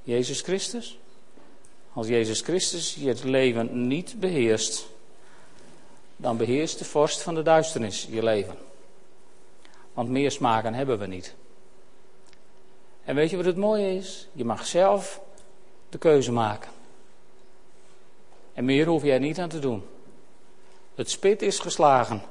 Jezus 0.02 0.40
Christus? 0.40 0.98
Als 1.92 2.06
Jezus 2.06 2.40
Christus 2.40 2.94
je 2.94 3.08
het 3.08 3.24
leven 3.24 3.86
niet 3.86 4.20
beheerst, 4.20 4.86
dan 6.16 6.36
beheerst 6.36 6.78
de 6.78 6.84
vorst 6.84 7.22
van 7.22 7.34
de 7.34 7.42
duisternis 7.42 8.06
je 8.10 8.22
leven. 8.22 8.56
Want 9.92 10.08
meer 10.08 10.30
smaken 10.30 10.74
hebben 10.74 10.98
we 10.98 11.06
niet. 11.06 11.34
En 13.04 13.14
weet 13.14 13.30
je 13.30 13.36
wat 13.36 13.44
het 13.44 13.56
mooie 13.56 13.96
is? 13.96 14.28
Je 14.32 14.44
mag 14.44 14.66
zelf 14.66 15.20
de 15.88 15.98
keuze 15.98 16.32
maken. 16.32 16.70
En 18.58 18.64
meer 18.64 18.86
hoef 18.86 19.02
jij 19.02 19.18
niet 19.18 19.38
aan 19.38 19.48
te 19.48 19.58
doen. 19.58 19.86
Het 20.94 21.10
spit 21.10 21.42
is 21.42 21.58
geslagen 21.58 22.22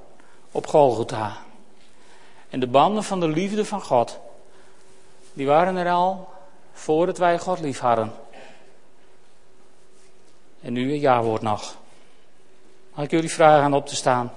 op 0.51 0.67
Golgotha. 0.67 1.37
En 2.49 2.59
de 2.59 2.67
banden 2.67 3.03
van 3.03 3.19
de 3.19 3.27
liefde 3.27 3.65
van 3.65 3.81
God, 3.81 4.19
die 5.33 5.45
waren 5.45 5.75
er 5.75 5.89
al 5.89 6.29
voordat 6.71 7.17
wij 7.17 7.39
God 7.39 7.59
lief 7.59 7.79
hadden. 7.79 8.13
En 10.61 10.73
nu 10.73 10.91
een 10.91 10.99
ja-woord 10.99 11.41
nog. 11.41 11.75
Mag 12.93 13.05
ik 13.05 13.11
jullie 13.11 13.31
vragen 13.31 13.63
aan 13.63 13.73
op 13.73 13.87
te 13.87 13.95
staan? 13.95 14.31